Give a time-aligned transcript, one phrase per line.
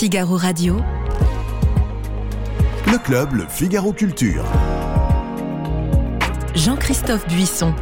[0.00, 0.78] Figaro Radio.
[2.86, 4.46] Le club, le Figaro Culture.
[6.54, 7.74] Jean-Christophe Buisson.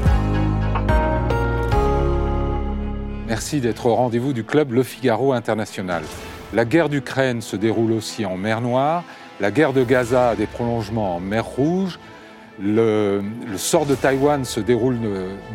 [3.29, 6.03] Merci d'être au rendez-vous du club Le Figaro International.
[6.53, 9.04] La guerre d'Ukraine se déroule aussi en mer Noire,
[9.38, 12.00] la guerre de Gaza a des prolongements en mer Rouge,
[12.60, 14.98] le, le, sort de Taïwan se déroule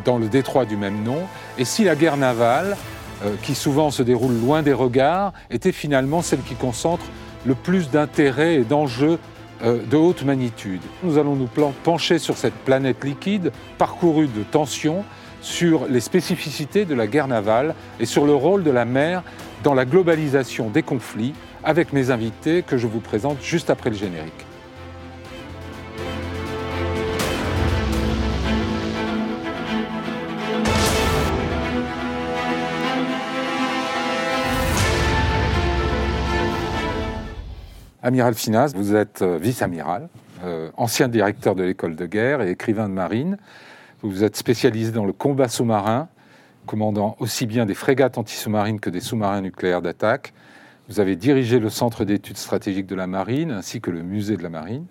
[0.05, 1.23] dans le détroit du même nom,
[1.57, 2.92] et si la guerre navale, euh,
[3.41, 7.05] qui souvent se déroule loin des regards, était finalement celle qui concentre
[7.45, 9.19] le plus d'intérêt et d'enjeux
[9.63, 10.81] euh, de haute magnitude.
[11.03, 11.49] Nous allons nous
[11.83, 15.05] pencher sur cette planète liquide parcourue de tensions,
[15.41, 19.23] sur les spécificités de la guerre navale et sur le rôle de la mer
[19.63, 23.95] dans la globalisation des conflits avec mes invités que je vous présente juste après le
[23.95, 24.45] générique.
[38.05, 40.09] Amiral Finas, vous êtes euh, vice-amiral,
[40.43, 43.37] euh, ancien directeur de l'école de guerre et écrivain de marine.
[44.01, 46.09] Vous êtes spécialisé dans le combat sous-marin,
[46.65, 50.33] commandant aussi bien des frégates anti-sous-marines que des sous-marins nucléaires d'attaque.
[50.89, 54.43] Vous avez dirigé le Centre d'études stratégiques de la marine ainsi que le Musée de
[54.43, 54.85] la marine.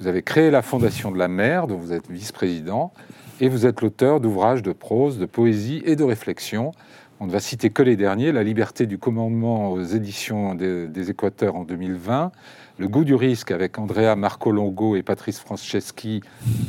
[0.00, 2.90] Vous avez créé la Fondation de la mer, dont vous êtes vice-président,
[3.38, 6.72] et vous êtes l'auteur d'ouvrages de prose, de poésie et de réflexion.
[7.18, 11.10] On ne va citer que les derniers, La liberté du commandement aux éditions des, des
[11.10, 12.30] Équateurs en 2020,
[12.78, 16.20] Le goût du risque avec Andrea Marcolongo et Patrice Franceschi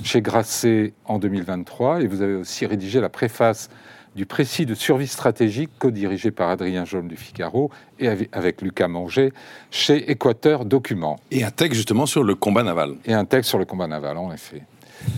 [0.04, 3.70] chez Grasset en 2023, et vous avez aussi rédigé la préface
[4.16, 9.32] du précis de survie stratégique co-dirigé par Adrien Jaune du Figaro et avec Lucas Manger
[9.70, 11.18] chez Équateur Documents.
[11.30, 12.96] Et un texte justement sur le combat naval.
[13.06, 14.64] Et un texte sur le combat naval, en effet.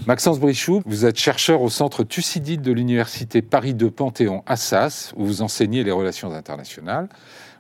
[0.08, 5.26] Maxence Brichoux, vous êtes chercheur au centre Thucydide de l'université Paris 2 Panthéon Assas, où
[5.26, 7.08] vous enseignez les relations internationales.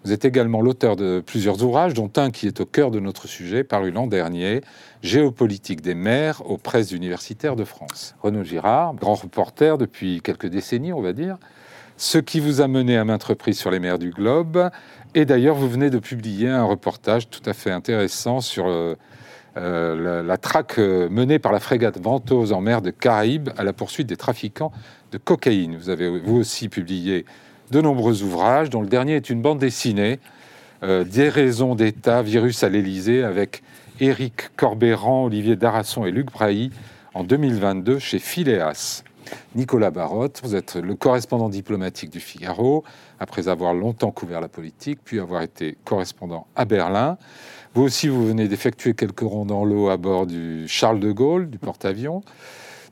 [0.03, 3.27] Vous êtes également l'auteur de plusieurs ouvrages, dont un qui est au cœur de notre
[3.27, 4.61] sujet, paru l'an dernier,
[5.01, 8.15] Géopolitique des mers aux presses universitaires de France.
[8.21, 11.37] Renaud Girard, grand reporter depuis quelques décennies, on va dire,
[11.97, 14.69] ce qui vous a mené à maintes reprises sur les mers du globe.
[15.15, 18.95] Et d'ailleurs, vous venez de publier un reportage tout à fait intéressant sur euh,
[19.59, 23.73] la, la, traque euh, menée par la frégate Ventose en mer de Caraïbes à la
[23.73, 24.71] poursuite des trafiquants
[25.11, 25.75] de cocaïne.
[25.75, 27.25] Vous avez vous aussi publié
[27.71, 30.19] de nombreux ouvrages, dont le dernier est une bande dessinée,
[30.83, 33.63] euh, d'État, Virus à l'Élysée, avec
[33.99, 36.71] Éric Corbéran, Olivier Darasson et Luc Brailly
[37.13, 39.03] en 2022 chez Phileas.
[39.55, 42.83] Nicolas Barotte, vous êtes le correspondant diplomatique du Figaro,
[43.19, 47.17] après avoir longtemps couvert la politique, puis avoir été correspondant à Berlin.
[47.75, 51.49] Vous aussi, vous venez d'effectuer quelques ronds dans l'eau à bord du Charles de Gaulle,
[51.49, 52.23] du porte-avions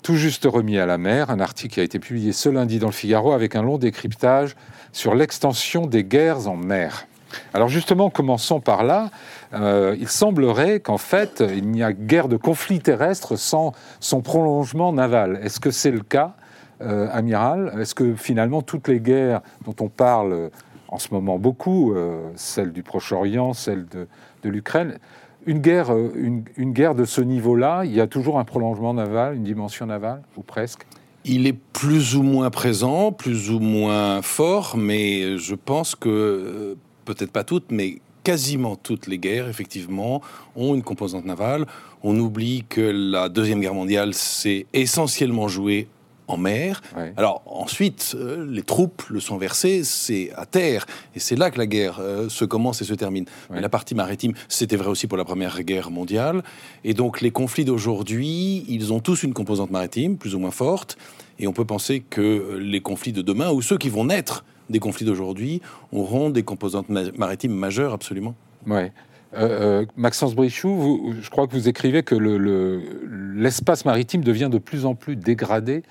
[0.03, 2.87] tout juste remis à la mer, un article qui a été publié ce lundi dans
[2.87, 4.55] le Figaro avec un long décryptage
[4.93, 7.07] sur l'extension des guerres en mer.
[7.53, 9.09] Alors justement, commençons par là.
[9.53, 14.93] Euh, il semblerait qu'en fait, il n'y a guère de conflit terrestre sans son prolongement
[14.93, 15.39] naval.
[15.43, 16.35] Est-ce que c'est le cas,
[16.81, 17.73] euh, amiral?
[17.77, 20.51] Est-ce que finalement toutes les guerres dont on parle
[20.87, 22.31] en ce moment beaucoup, euh,
[22.65, 24.07] du Proche-Orient, celle de,
[24.47, 24.97] de l'Ukraine,
[25.45, 29.35] une guerre, euh, une, guerre de ce niveau-là, il y a toujours un prolongement naval,
[29.35, 30.85] une dimension navale, ou presque?
[31.25, 36.75] Il est plus ou moins présent, plus ou moins fort, mais je pense que, euh,
[37.05, 40.21] peut-être pas toutes, mais quasiment toutes les guerres, effectivement,
[40.55, 41.65] ont une composante navale.
[42.03, 45.87] On oublie que la Deuxième Guerre mondiale s'est essentiellement jouée
[46.27, 46.81] en mer.
[46.95, 47.13] Ouais.
[47.17, 51.57] Alors ensuite, euh, les troupes le sont versées, c'est à terre, et c'est là que
[51.57, 53.25] la guerre euh, se commence et se termine.
[53.49, 53.55] Ouais.
[53.55, 56.43] Mais la partie maritime, c'était vrai aussi pour la Première Guerre mondiale.
[56.83, 60.97] Et donc les conflits d'aujourd'hui, ils ont tous une composante maritime, plus ou moins forte,
[61.39, 64.79] et on peut penser que les conflits de demain, ou ceux qui vont naître des
[64.79, 65.61] conflits d'aujourd'hui,
[65.93, 68.35] auront des composantes ma maritimes majeures, absolument.
[68.65, 68.91] Ouais.
[69.33, 74.49] Euh, euh, Maxence Brichoux, vous, je crois que vous écrivez que l'espace le, maritime devient
[74.51, 75.83] de plus en plus dégradé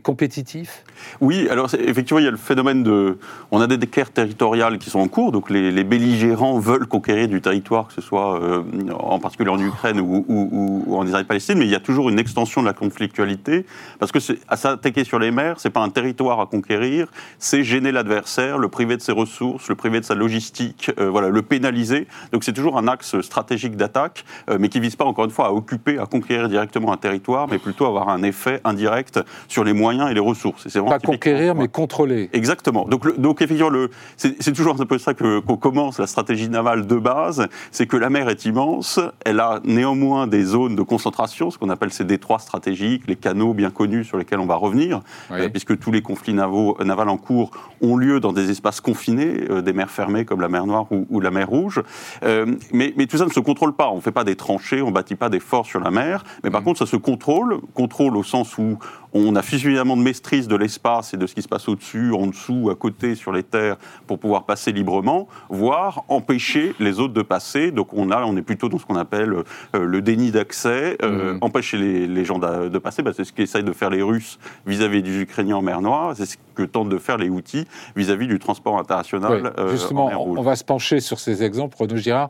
[0.00, 0.84] compétitif
[1.20, 3.18] Oui, alors effectivement, il y a le phénomène de.
[3.50, 7.40] On a des guerres territoriales qui sont en cours, donc les, belligérants veulent conquérir du
[7.40, 8.62] territoire, que ce soit euh,
[8.98, 12.66] en particulier en Ukraine ou, en Israël-Palestine, mais il y a toujours une extension de
[12.66, 13.66] la conflictualité,
[13.98, 14.18] parce que
[14.48, 17.08] à s'attaquer sur les mers, c'est pas un territoire à conquérir,
[17.38, 21.28] c'est gêner l'adversaire, le priver de ses ressources, le priver de sa logistique, euh, voilà,
[21.28, 22.06] le pénaliser.
[22.32, 25.48] Donc c'est toujours un axe stratégique d'attaque, euh, mais qui vise pas encore une fois
[25.48, 29.64] à occuper, à conquérir directement un territoire, mais plutôt à avoir un effet indirect sur
[29.64, 30.68] les moyens et les ressources.
[30.68, 32.30] C'est Pas conquérir, mais contrôler.
[32.32, 32.84] Exactement.
[32.86, 36.48] Donc, le- donc effectivement, le- c'est toujours un peu ça que- qu'on commence la stratégie
[36.48, 40.82] navale de base, c'est que la mer est immense, elle a néanmoins des zones de
[40.82, 44.54] concentration, ce qu'on appelle ces détroits stratégiques, les canaux bien connus sur lesquels on va
[44.56, 45.00] revenir,
[45.30, 45.40] Oui.
[45.40, 47.50] euh, puisque tous les conflits navaux, navals en cours
[47.80, 51.06] ont lieu dans des espaces confinés, euh, des mers fermées comme la mer Noire ou,
[51.10, 51.82] ou la mer Rouge.
[52.22, 53.88] Euh, mais, mais tout ça ne se contrôle pas.
[53.90, 56.22] On ne fait pas des tranchées, on ne bâtit pas des forts sur la mer.
[56.44, 57.60] Mais par contre, ça se contrôle.
[57.74, 58.78] Contrôle au sens où
[59.14, 62.26] on a suffisamment de maîtrise de l'espace et de ce qui se passe au-dessus, en
[62.26, 63.76] dessous, à côté, sur les terres,
[64.06, 67.70] pour pouvoir passer librement, voire empêcher les autres de passer.
[67.70, 71.32] Donc on, a, on est plutôt dans ce qu'on appelle euh, le déni d'accès, euh,
[71.32, 71.38] Mhm.
[71.42, 73.02] empêcher les, les gens de passer.
[73.02, 76.12] Bah, c'est ce qu'essayent de faire les Russes vis-à-vis des Ukrainiens en mer Noire.
[76.16, 77.66] C'est ce que tentent de faire les Houthis
[77.96, 80.38] vis-à-vis du transport international Oui, euh, justement, en mer on, Rouge.
[80.38, 82.28] on va se pencher sur ces exemples, Renaud Girard.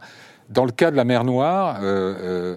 [0.48, 2.56] Dans le cas de la mer Noire, euh,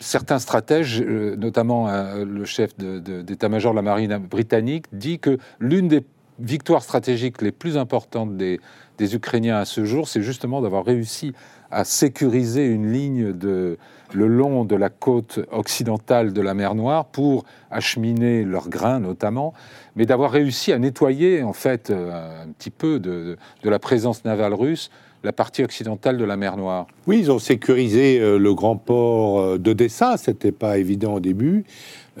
[0.00, 5.88] certains stratèges, euh, notamment euh, le chef d'état-major de la marine britannique, dit que l'une
[5.88, 6.04] des
[6.38, 8.60] victoires stratégiques les plus importantes des,
[9.00, 11.32] Ukrainiens à ce jour, c'est justement d'avoir réussi
[11.70, 13.76] à sécuriser une ligne de,
[14.12, 19.52] le long de la côte occidentale de la mer Noire pour acheminer leurs grains notamment,
[19.96, 24.54] mais d'avoir réussi à nettoyer en fait euh, un petit peu de la présence navale
[24.54, 24.90] russe
[25.24, 26.86] la partie occidentale de la mer Noire.
[27.06, 30.16] Oui, ils ont sécurisé euh, le grand port euh, d'Odessa.
[30.18, 31.64] C'était pas évident au début,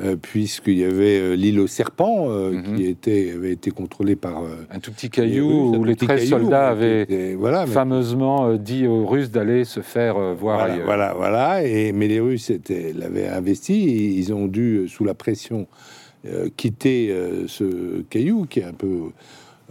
[0.02, 2.76] euh, puisqu'il y avait l'île aux serpents Mhm.
[2.76, 6.06] qui était, avait été contrôlée par Un tout petit les caillou Russes, où les petit
[6.06, 10.58] 13 caillou, soldats avaient était- voilà, mais- fameusement dit aux Russes d'aller se faire voir
[10.58, 10.86] Voilà, ailleurs.
[10.86, 11.62] voilà, voilà.
[11.66, 12.50] Et, mais les Russes
[12.96, 13.74] l'avaient investi.
[13.88, 15.66] et ils ont dû, sous la pression,
[16.56, 17.14] quitter
[17.46, 19.10] ce caillou qui est un peu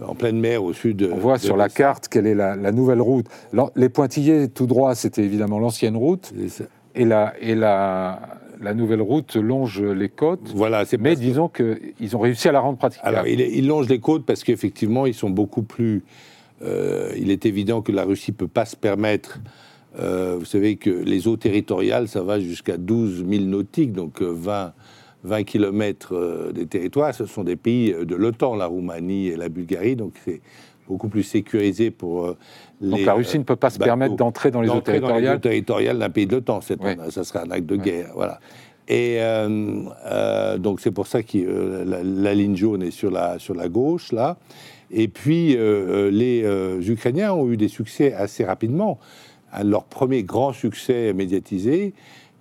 [0.02, 1.08] en pleine mer au sud.
[1.12, 3.26] On voit de sur la carte quelle est la, la nouvelle route.
[3.76, 6.32] Les pointillés tout droit, c'était évidemment l'ancienne route,
[6.94, 8.20] et la, et la,
[8.60, 10.52] la nouvelle route longe les côtes.
[10.54, 13.08] Voilà, c'est Mais disons qu'ils ont réussi à la rendre praticable.
[13.14, 16.02] Alors, il, il longe les côtes parce qu'effectivement, ils sont beaucoup plus.
[16.62, 19.40] euh, il est évident que la Russie peut pas se permettre.
[20.00, 24.32] euh, vous savez que les eaux territoriales, ça va jusqu'à 12 000 nautiques, donc euh,
[24.32, 24.72] 20,
[25.24, 27.14] 20 km des territoires.
[27.14, 30.40] Ce sont des pays euh, de l'OTAN, la Roumanie et la Bulgarie, donc c'est
[30.86, 32.36] beaucoup plus sécurisé pour euh,
[32.80, 35.40] Donc les, la Russie ne peut pas se bateaux permettre d'entrer dans les eaux territoriales.
[35.40, 36.60] territoriales d'un pays de l'OTAN.
[36.82, 38.10] un- Ça serait un acte de guerre.
[38.14, 38.38] Voilà.
[38.86, 43.10] Et euh, euh, donc c'est pour ça que euh, la, la ligne jaune est sur
[43.10, 44.36] la, sur la gauche, là.
[44.90, 48.98] Et puis euh, les euh, Ukrainiens ont eu des succès assez rapidement.
[49.54, 51.94] Un de leurs premiers grands succès médiatisés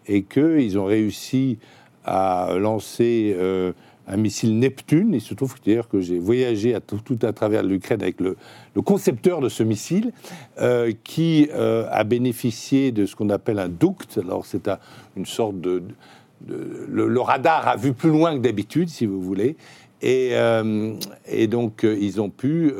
[0.08, 1.60] est qu'ils ont réussi
[2.06, 3.72] à lancer euh,
[4.08, 5.14] un missile Neptune.
[5.14, 8.36] Il se trouve d'ailleurs que j'ai voyagé à tout, à travers l'Ukraine avec le,
[8.82, 10.12] concepteur de ce missile,
[10.60, 14.18] euh, qui euh, a bénéficié de ce qu'on appelle un duct.
[14.18, 14.80] Alors c'est un-
[15.16, 15.84] une sorte de,
[16.46, 19.56] le, radar a vu plus loin que d'habitude, si vous voulez,
[20.02, 20.36] et,
[21.48, 22.74] donc ils ont pu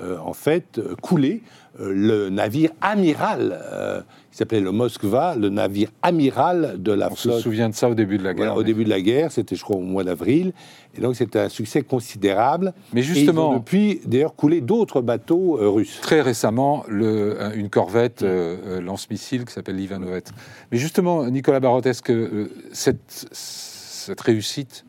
[0.00, 1.42] en fait couler
[1.78, 4.04] le navire amiral,
[4.38, 7.88] qui s'appelait le Moskva, le navire amiral de la On se flotte souvient de ça
[7.88, 8.46] au début de la guerre.
[8.46, 10.52] voilà, au début de la guerre, c'était je crois au mois d'avril,
[10.96, 12.72] et donc c'était un succès considérable.
[12.92, 15.98] Mais Et ils ont justement, depuis d'ailleurs coulé d'autres bateaux euh, russes.
[16.02, 20.30] très récemment, le- un- une corvette euh, euh, lance-missile qui s'appelle l'Ivanovette.
[20.70, 24.84] Mais justement, Nicolas Barotte, est-ce que euh, cette, cette réussite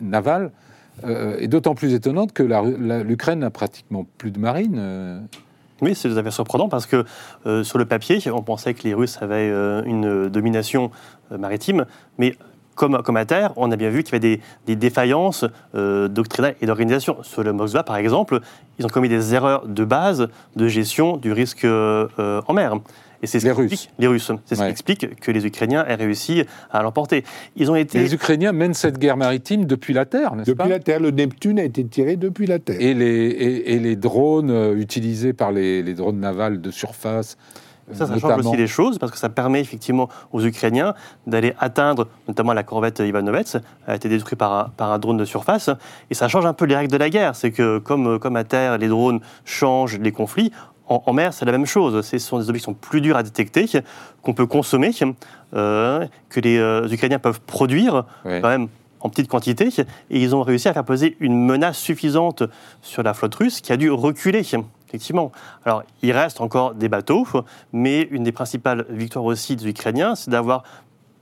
[0.00, 0.52] navale
[1.04, 2.44] euh, est d'autant plus étonnante que
[3.02, 5.20] l'Ukraine n'a pratiquement plus de marine euh,
[5.80, 7.04] Oui, c'est tout à fait surprenant parce que
[7.46, 10.90] euh, sur le papier, on pensait que les Russes avaient euh, une domination
[11.30, 11.86] euh, maritime,
[12.18, 12.36] mais
[12.74, 15.44] comme, comme à terre, on a bien vu qu'il y avait des, des défaillances
[15.74, 17.24] doctrinales et d'organisation.
[17.24, 18.38] Sur le Moskva, par exemple,
[18.78, 22.76] ils ont commis des erreurs de base de gestion du risque en mer.
[23.22, 23.72] Et c'est ce Les qui Russes.
[23.72, 24.30] explique- les Russes.
[24.44, 24.66] C'est ce Ouais.
[24.66, 27.24] qui explique que les Ukrainiens aient réussi à l'emporter.
[27.56, 27.98] Ils ont été.
[27.98, 31.10] Les Ukrainiens mènent cette guerre maritime depuis la terre, n'est-ce pas Depuis la Terre, le
[31.10, 32.76] Neptune a été tiré depuis la Terre.
[32.80, 37.36] et les, et, et les drones euh, utilisés par les, les drones navals de surface,
[37.90, 40.94] euh, Ça, ça change aussi les choses parce que ça permet effectivement aux Ukrainiens
[41.26, 43.56] d'aller atteindre notamment la corvette Ivanovets,
[43.86, 45.70] a été détruite par un, par un drone de surface.
[46.10, 47.34] Et ça change un peu les règles de la guerre.
[47.34, 50.52] C'est que comme, comme à terre, les drones changent les conflits,
[50.88, 52.04] en, en mer, c'est la même chose.
[52.04, 53.66] Ce sont des objets qui sont plus durs à détecter,
[54.22, 54.92] qu'on peut consommer,
[55.54, 58.68] euh, que les euh, Ukrainiens peuvent produire quand même
[59.00, 59.68] en petite quantité.
[60.10, 62.42] Et ils ont réussi à faire peser une menace suffisante
[62.82, 64.42] sur la flotte russe qui a dû reculer.
[64.88, 65.32] Effectivement.
[65.64, 67.26] Alors, il reste encore des bateaux,
[67.72, 70.62] mais une des principales victoires aussi des Ukrainiens, c'est d'avoir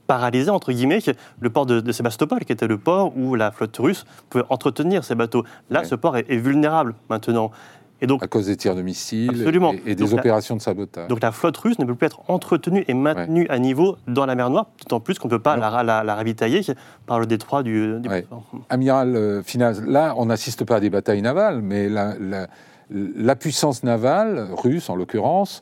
[0.07, 0.99] paralysé, entre guillemets,
[1.41, 5.03] le port de, de Sébastopol, qui était le port où la flotte russe pouvait entretenir
[5.03, 5.43] ces bateaux.
[5.69, 7.51] Là, ce port est, est vulnérable maintenant.
[8.01, 9.73] Et donc, à cause des tirs de missiles Absolument.
[9.73, 11.07] et, et des Donc la- opérations de sabotage.
[11.07, 14.35] donc la flotte russe ne peut plus être entretenue et maintenue à niveau dans la
[14.35, 16.61] mer Noire, d'autant plus qu'on ne peut pas la, la- la ravitailler
[17.07, 17.99] par le détroit du...
[17.99, 18.25] du- Ouais.
[18.69, 24.47] Amiral euh, Finaz, là, on n'assiste pas à des batailles navales, mais la puissance navale,
[24.55, 25.61] russe en l'occurrence,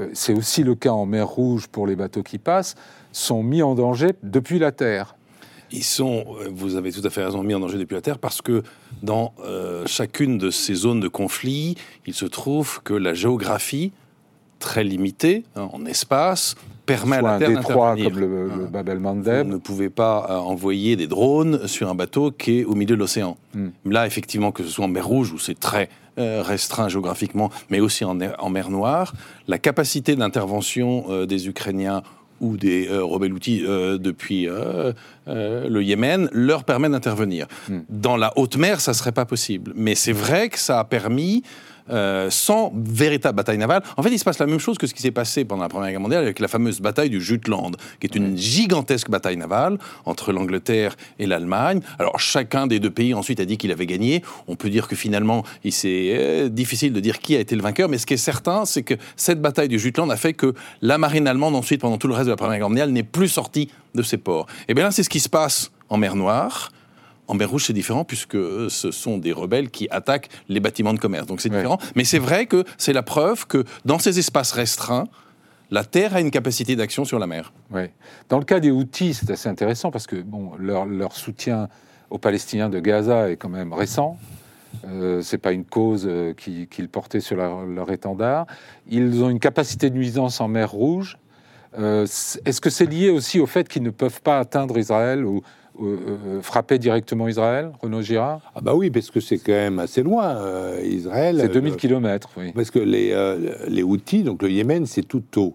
[0.00, 2.74] euh, c'est aussi le cas en mer Rouge pour les bateaux qui passent,
[3.12, 5.16] sont mis en danger depuis la terre.
[5.72, 8.18] Ils sont, euh, vous avez tout à fait raison, mis en danger depuis la Terre
[8.18, 8.62] parce que
[9.02, 11.76] dans euh, chacune de ces zones de conflit,
[12.06, 13.92] il se trouve que la géographie,
[14.58, 16.54] très limitée hein, en espace,
[16.86, 18.10] permet à la un Terre détroit d'intervenir.
[18.10, 18.68] comme le, le Hein.
[18.70, 19.46] Bab el Vous Mandeb.
[19.48, 23.00] ne pouvez pas euh, envoyer des drones sur un bateau qui est au milieu de
[23.00, 23.36] l'océan.
[23.54, 23.68] Hmm.
[23.86, 25.88] Là, effectivement, que ce soit en mer Rouge, où c'est très
[26.18, 29.14] euh, restreint géographiquement, mais aussi en, en mer Noire,
[29.48, 32.02] la capacité d'intervention des Ukrainiens
[32.42, 34.92] ou des euh, rebelles outils euh, depuis euh,
[35.28, 37.46] euh, le Yémen leur permet d'intervenir.
[37.68, 37.80] Hmm.
[37.88, 39.72] Dans la haute mer, ça serait pas possible.
[39.74, 41.42] Mais c'est vrai que ça a permis
[41.90, 43.82] euh, sans véritable bataille navale.
[43.96, 45.68] En fait, il se passe la même chose que ce qui s'est passé pendant la
[45.68, 49.78] Première Guerre mondiale avec la fameuse bataille du Jutland, qui est une gigantesque bataille navale
[50.04, 51.80] entre l'Angleterre et l'Allemagne.
[51.98, 54.22] Alors, chacun des deux pays ensuite a dit qu'il avait gagné.
[54.48, 57.62] On peut dire que finalement, il c'est euh, difficile de dire qui a été le
[57.62, 60.54] vainqueur, mais ce qui est certain, c'est que cette bataille du Jutland a fait que
[60.80, 63.28] la marine allemande, ensuite, pendant tout le reste de la Première Guerre mondiale, n'est plus
[63.28, 64.46] sortie de ses ports.
[64.68, 66.70] Et bien là, c'est ce qui se passe en mer Noire.
[67.28, 70.92] En mer Rouge, c'est différent puisque euh, ce sont des rebelles qui attaquent les bâtiments
[70.92, 71.26] de commerce.
[71.26, 71.56] Donc c'est Ouais.
[71.56, 71.78] différent.
[71.94, 75.04] Mais c'est vrai que c'est la preuve que dans ces espaces restreints,
[75.70, 77.52] la Terre a une capacité d'action sur la mer.
[78.28, 81.68] Dans le cas des Houthis, c'est assez intéressant parce que bon, leur, leur soutien
[82.10, 84.18] aux Palestiniens de Gaza est quand même récent.
[84.86, 88.46] Euh, c'est pas une cause euh, qui- qu'ils portaient sur leur, leur étendard.
[88.90, 91.18] Ils ont une capacité de nuisance en mer Rouge.
[91.78, 92.02] Euh,
[92.44, 95.42] Est-ce que c'est lié aussi au fait qu'ils ne peuvent pas atteindre Israël ou,
[95.80, 100.02] euh, frapper directement Israël, Renaud Girard Ah bah oui, parce que c'est quand même assez
[100.02, 101.38] loin, euh, Israël.
[101.40, 102.52] C'est 2000 Euh, km, oui.
[102.52, 105.54] Parce que les, euh, les Houthis, donc le Yémen, c'est tout au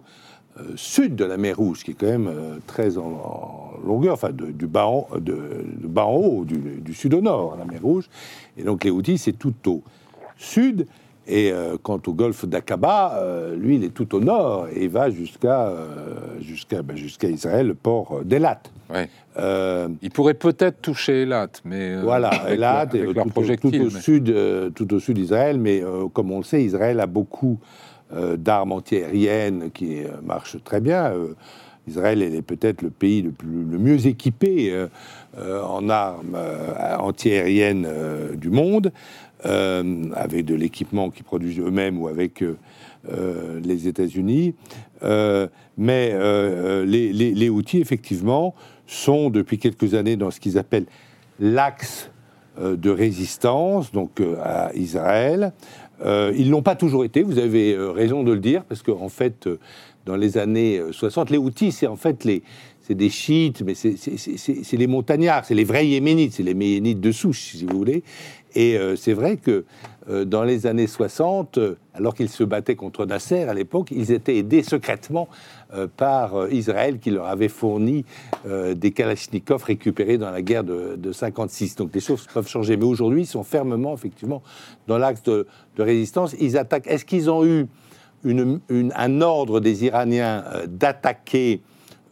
[0.58, 4.14] euh, sud de la mer Rouge, qui est quand même euh, très en, en longueur,
[4.14, 7.56] enfin de- du bas en, de, de bas en haut, du, du sud au nord,
[7.56, 8.08] la mer Rouge.
[8.56, 9.82] Et donc les Houthis, c'est tout au
[10.36, 10.86] sud.
[11.28, 14.88] Et euh, quant au golfe d'Aqaba, euh, lui, il est tout au nord et il
[14.88, 18.62] va jusqu'à euh, jusqu'à ben, jusqu'à Israël, le port d'Elat.
[18.88, 19.08] Ouais.
[20.02, 23.12] Ils pourraient peut-être toucher Elat, mais voilà, Elat, tout,
[23.60, 24.34] tout au mais- sud,
[24.74, 25.82] tout au sud d'Israël, mais
[26.12, 27.60] comme on le sait, Israël a beaucoup
[28.10, 31.12] d'armes antiaériennes qui marchent très bien.
[31.88, 34.86] Israël elle est peut-être le pays le, plus, le mieux équipé euh,
[35.38, 37.88] euh, en armes euh, antiaériennes
[38.34, 38.92] du monde,
[39.46, 42.56] euh, avec de l'équipement qu'ils produisent eux-mêmes ou avec euh,
[43.10, 44.54] euh, les États-Unis.
[45.76, 46.12] Mais
[46.86, 48.54] les, les, Houthis, effectivement,
[48.86, 50.86] sont depuis quelques années dans ce qu'ils appellent
[51.38, 52.10] l'axe
[52.60, 55.52] de résistance, donc à Israël.
[56.04, 59.48] Ils l'ont pas toujours été, vous avez raison de le dire, parce qu'en en fait,
[60.08, 62.42] dans les années euh, 60, les Houthis, c'est en fait les,
[62.80, 67.12] c'est des chiites, mais c'est- les montagnards, c'est les vrais yéménites, c'est les yéménites de
[67.12, 68.02] souche, si vous voulez.
[68.54, 69.64] Et euh, c'est vrai que
[70.08, 74.10] euh, dans les années 60, euh, alors qu'ils se battaient contre Nasser à l'époque, ils
[74.12, 75.28] étaient aidés secrètement
[75.98, 78.06] par Israël qui leur avait fourni
[78.46, 81.76] des Kalachnikovs récupérés dans la guerre de, de 56.
[81.76, 82.78] Donc les choses peuvent changer.
[82.78, 84.42] Mais aujourd'hui, ils sont fermement, effectivement,
[84.86, 86.34] dans l'axe de, résistance.
[86.40, 86.86] Ils attaquent.
[86.86, 87.66] Est-ce qu'ils ont eu
[88.24, 91.60] un ordre des Iraniens d'attaquer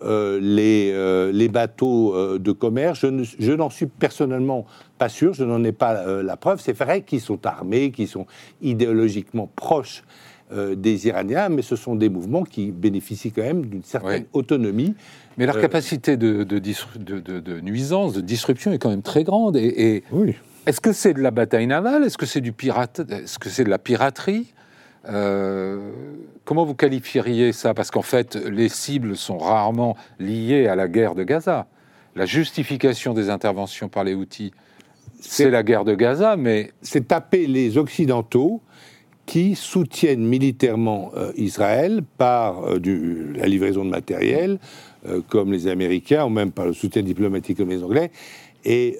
[0.06, 3.00] euh, les, euh, les bateaux euh, de commerce.
[3.00, 4.64] Je, ne- je n'en suis personnellement
[4.98, 6.60] pas sûr, je n'en ai pas la preuve.
[6.60, 8.26] C'est vrai qu'ils sont armés, qu'ils sont
[8.62, 10.02] idéologiquement proches
[10.76, 14.28] des Iraniens, mais ce sont des mouvements qui bénéficient quand même d'une certaine Oui.
[14.32, 14.94] autonomie.
[15.38, 19.02] Mais leur capacité de, de, disru- de- de- de nuisance, de disruption est quand même
[19.02, 19.56] très grande.
[19.56, 20.36] Et, et Oui.
[20.66, 22.04] est-ce que c'est de la bataille navale?
[22.04, 24.46] Est-ce que c'est du pirate Est-ce que c'est de la piraterie?
[25.08, 25.90] Euh,
[26.44, 27.74] Comment vous qualifieriez ça?
[27.74, 31.66] Parce qu'en fait, les cibles sont rarement liées à la guerre de Gaza.
[32.14, 34.52] La justification des interventions par les outils,
[35.20, 38.60] c'est la guerre de Gaza, mais c'est taper les Occidentaux
[39.26, 44.58] qui soutiennent militairement euh, Israël par euh, du- la livraison de matériel,
[45.28, 48.10] comme les Américains, ou même par le soutien diplomatique comme les Anglais.
[48.64, 48.98] Et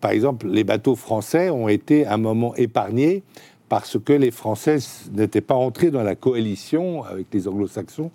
[0.00, 3.22] par exemple, les bateaux français ont été à un moment épargnés
[3.70, 4.76] parce que les Français
[5.12, 8.10] n'étaient pas entrés dans la coalition avec les Anglo-Saxons.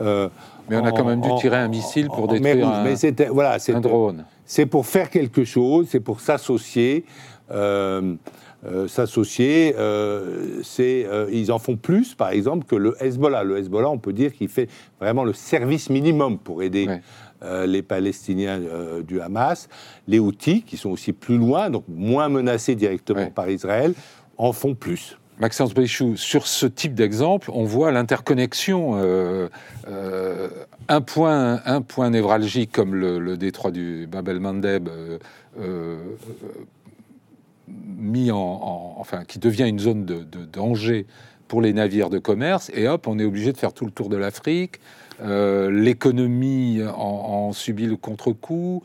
[0.00, 0.28] euh,
[0.70, 2.94] Mais on a quand même dû en- tirer un missile pour détruire un- Mais
[3.30, 4.24] voilà, un drone.
[4.46, 7.04] c'est pour faire quelque chose, c'est pour s'associer.
[7.50, 8.14] euh,
[8.64, 9.74] euh, s'associer,
[10.62, 13.42] c'est, ils en font plus, par exemple, que le Hezbollah.
[13.44, 14.68] Le Hezbollah, on peut dire qu'il fait
[15.00, 17.02] vraiment le service minimum pour aider Ouais.
[17.42, 19.68] euh, les Palestiniens euh, du Hamas.
[20.06, 23.32] Les Houthis, qui sont aussi plus loin, donc moins menacés directement Ouais.
[23.34, 23.92] par Israël,
[24.38, 25.16] en font plus.
[25.38, 28.92] Maxence Brichoux, sur ce type d'exemple, on voit l'interconnexion.
[28.94, 29.48] euh,
[29.88, 30.48] euh,
[30.88, 34.88] un, point, un point névralgique comme le, détroit du Bab el-Mandeb,
[35.58, 35.98] euh,
[39.26, 41.06] qui devient une zone de, danger
[41.48, 44.08] pour les navires de commerce, et hop, on est obligé de faire tout le tour
[44.08, 44.80] de l'Afrique.
[45.20, 48.82] L'économie en subit le contre-coup.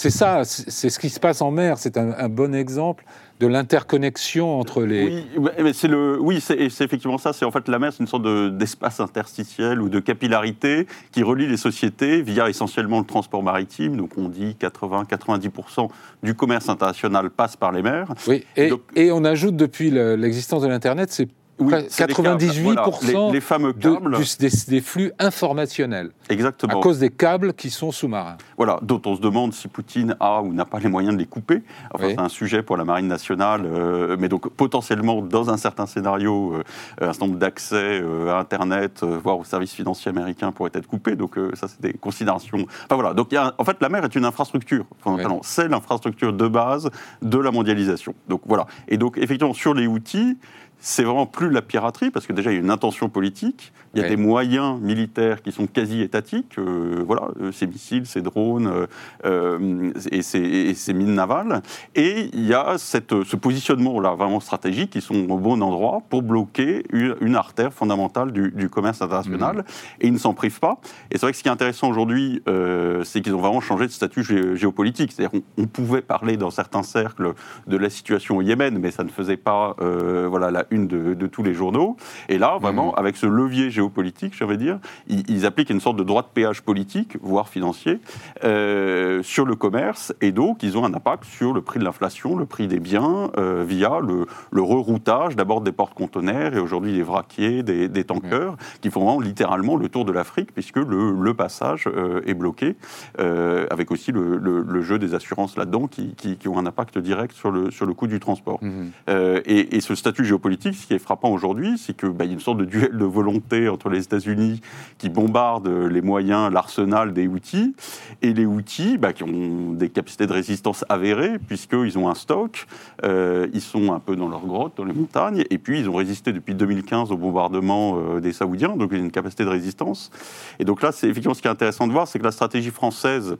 [0.00, 1.76] C'est ça, c'est ce qui se passe en mer.
[1.76, 3.04] C'est un, un bon exemple
[3.40, 5.24] de l'interconnexion entre les.
[5.36, 7.32] Oui, mais- c'est le, oui, c'est effectivement ça.
[7.32, 11.24] C'est en fait la mer, c'est une sorte de- d'espace interstitiel ou de capillarité qui
[11.24, 13.96] relie les sociétés via essentiellement le transport maritime.
[13.96, 15.88] Donc on dit 80-90%
[16.22, 18.06] du commerce international passe par les mers.
[18.28, 21.28] Oui, et, Donc- et on ajoute depuis le- l'existence de l'Internet, c'est
[21.60, 22.38] Oui, Près- c'est les câbles.
[22.38, 22.90] 98% Voilà,
[23.26, 26.80] les, les fameux de- câbles, du- des, des flux informationnels à exactement.
[26.80, 28.36] cause des câbles qui sont sous-marins.
[28.56, 31.26] Voilà, dont on se demande si Poutine a ou n'a pas les moyens de les
[31.26, 31.62] couper.
[31.92, 32.12] Enfin, Oui.
[32.16, 36.54] c'est un sujet pour la marine nationale, euh, mais donc potentiellement dans un certain scénario,
[36.54, 36.62] euh,
[37.00, 41.16] un certain nombre d'accès euh, à Internet, voire aux services financiers américains pourraient être coupés.
[41.16, 42.58] Donc ça, c'est des considérations.
[42.84, 44.84] Enfin voilà, donc il y a, en fait, la mer est une infrastructure.
[45.00, 46.90] Fondamentalement, c'est l'infrastructure de base
[47.22, 48.14] de la mondialisation.
[48.28, 48.66] Donc voilà.
[48.88, 50.36] Et donc effectivement, sur les outils.
[50.80, 54.02] C'est vraiment plus la piraterie, parce que déjà il y a une intention politique, il
[54.02, 58.20] y a des moyens militaires qui sont quasi étatiques, euh, voilà, euh, ces missiles, ces
[58.20, 58.86] drones
[59.24, 61.62] euh, et, ces, et ces mines navales.
[61.94, 66.22] Et il y a cette, ce positionnement-là vraiment stratégique qui sont au bon endroit pour
[66.22, 69.64] bloquer une, une artère fondamentale du, du commerce international.
[70.00, 70.78] Et ils ne s'en privent pas.
[71.10, 73.86] Et c'est vrai que ce qui est intéressant aujourd'hui, euh, c'est qu'ils ont vraiment changé
[73.86, 75.12] de statut gé- géopolitique.
[75.12, 77.34] C'est-à-dire qu'on on pouvait parler dans certains cercles
[77.66, 81.26] de la situation au Yémen, mais ça ne faisait pas voilà, la une de, de
[81.26, 81.96] tous les journaux.
[82.28, 83.87] Et là, vraiment, avec ce levier géopolitique,
[84.32, 84.78] j'avais dire,
[85.08, 87.98] ils, ils appliquent une sorte de droit de péage politique, voire financier,
[88.44, 90.14] euh, sur le commerce.
[90.20, 93.30] Et donc, ils ont un impact sur le prix de l'inflation, le prix des biens,
[93.36, 98.56] euh, via le, le reroutage d'abord des porte-conteneurs et aujourd'hui des vraquiers, des, des tankers,
[98.80, 102.76] qui font vraiment littéralement le tour de l'Afrique, puisque le, le passage euh, est bloqué,
[103.18, 104.38] avec aussi le,
[104.82, 107.94] jeu des assurances là-dedans qui, qui- qui ont un impact direct sur le, sur le
[107.94, 108.60] coût du transport.
[109.08, 112.24] Euh, et, et ce statut géopolitique, ce qui est frappant aujourd'hui, c'est qu'il y a
[112.24, 114.60] une sorte de duel de volonté entre les États-Unis
[114.98, 117.74] qui bombardent les moyens, l'arsenal des outils,
[118.22, 122.66] et les outils bah, qui ont des capacités de résistance avérées, puisqu'ils ont un stock,
[123.04, 125.94] euh, ils sont un peu dans leur grotte, dans les montagnes, et puis ils ont
[125.94, 130.10] résisté depuis 2015 au bombardement euh, des Saoudiens, donc ils ont une capacité de résistance.
[130.58, 132.70] Et donc là, c'est effectivement ce qui est intéressant de voir, c'est que la stratégie
[132.70, 133.36] française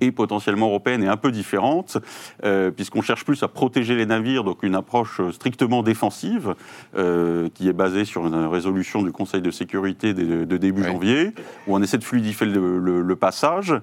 [0.00, 1.98] et potentiellement européenne est un peu différente,
[2.44, 6.54] euh, puisqu'on cherche plus à protéger les navires, donc une approche euh, strictement défensive,
[6.96, 10.88] euh, qui est basée sur une résolution du Conseil de sécurité de, de début Oui.
[10.88, 11.32] janvier,
[11.66, 13.74] où on essaie de fluidifier le, le- le passage,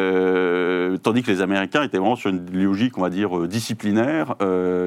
[0.00, 4.34] euh, tandis que les Américains étaient vraiment sur une logique, on va dire, disciplinaire,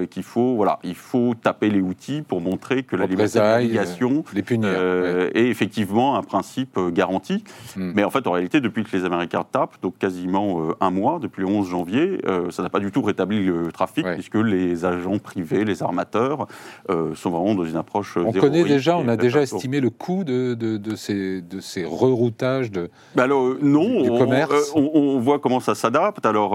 [0.10, 3.66] qu'il faut, voilà, il faut taper les outils pour montrer que la liberté ouais.
[4.66, 7.44] euh, est effectivement un principe garanti.
[7.76, 7.92] Hmm.
[7.96, 11.20] Mais en fait, en réalité, depuis que les Américains tapent, donc quasiment euh, un mois,
[11.22, 14.16] depuis le 11 janvier, euh, ça n'a pas du tout rétabli le trafic, Ouais.
[14.16, 16.48] puisque les agents privés, les armateurs,
[16.90, 20.24] euh, sont vraiment dans une approche On connaît déjà, on a déjà estimé le coût
[20.24, 22.90] de, de, de ces, de ces reroutages de.
[23.16, 24.72] Bah alors, non, du commerce.
[24.76, 26.26] on, on voit comment ça s'adapte.
[26.26, 26.52] Alors,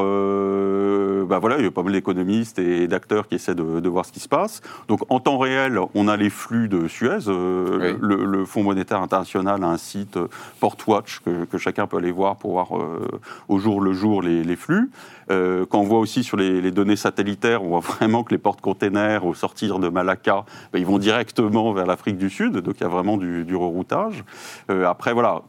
[1.26, 4.04] bah voilà, il y a pas mal d'économistes et d'acteurs qui essaient de, de voir
[4.04, 4.60] ce qui se passe.
[4.88, 7.26] Donc, en temps réel, on a les flux de Suez.
[7.28, 7.94] Oui.
[8.00, 10.18] le, le Fonds monétaire international a un site
[10.60, 13.08] Portwatch que, que chacun peut aller voir pour voir euh,
[13.48, 14.90] au jour le jour les, flux.
[15.30, 19.24] Euh, quand on voit aussi sur les, données satellitaires, on voit vraiment que les porte-containers,
[19.24, 22.58] au sortir de Malacca, bah, ils vont directement vers l'Afrique du Sud.
[22.58, 24.24] Donc, il y a vraiment du, du reroutage.
[24.70, 25.42] Euh, après, voilà,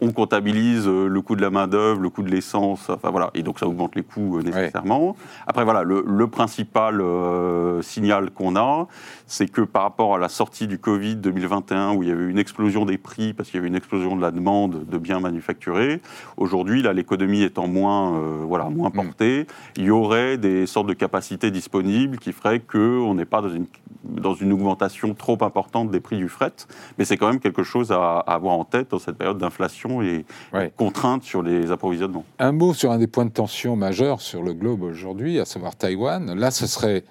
[0.00, 3.42] on comptabilise euh, le coût de la main-d'œuvre, le coût de l'essence, enfin voilà, et
[3.42, 5.16] donc ça augmente les coûts euh, nécessairement.
[5.46, 8.86] Après, voilà, le, le principal euh, signal qu'on a,
[9.26, 12.38] c'est que par rapport à la sortie du Covid 2021, où il y avait une
[12.38, 16.00] explosion des prix, parce qu'il y avait une explosion de la demande de biens manufacturés,
[16.36, 20.94] aujourd'hui, là, l'économie étant moins, euh, voilà, moins portée, il y aurait des sortes de
[20.94, 23.66] capacités disponibles qui feraient qu'on n'est pas dans une,
[24.04, 26.52] dans une augmentation trop importante des prix du fret,
[26.98, 29.87] mais c'est quand même quelque chose à, à avoir en tête dans cette période d'inflation
[30.02, 30.72] et Ouais.
[30.76, 32.24] contrainte sur les approvisionnements.
[32.38, 35.74] Un mot sur un des points de tension majeurs sur le globe aujourd'hui, à savoir
[35.76, 36.34] Taïwan.
[36.38, 37.04] Là, ce serait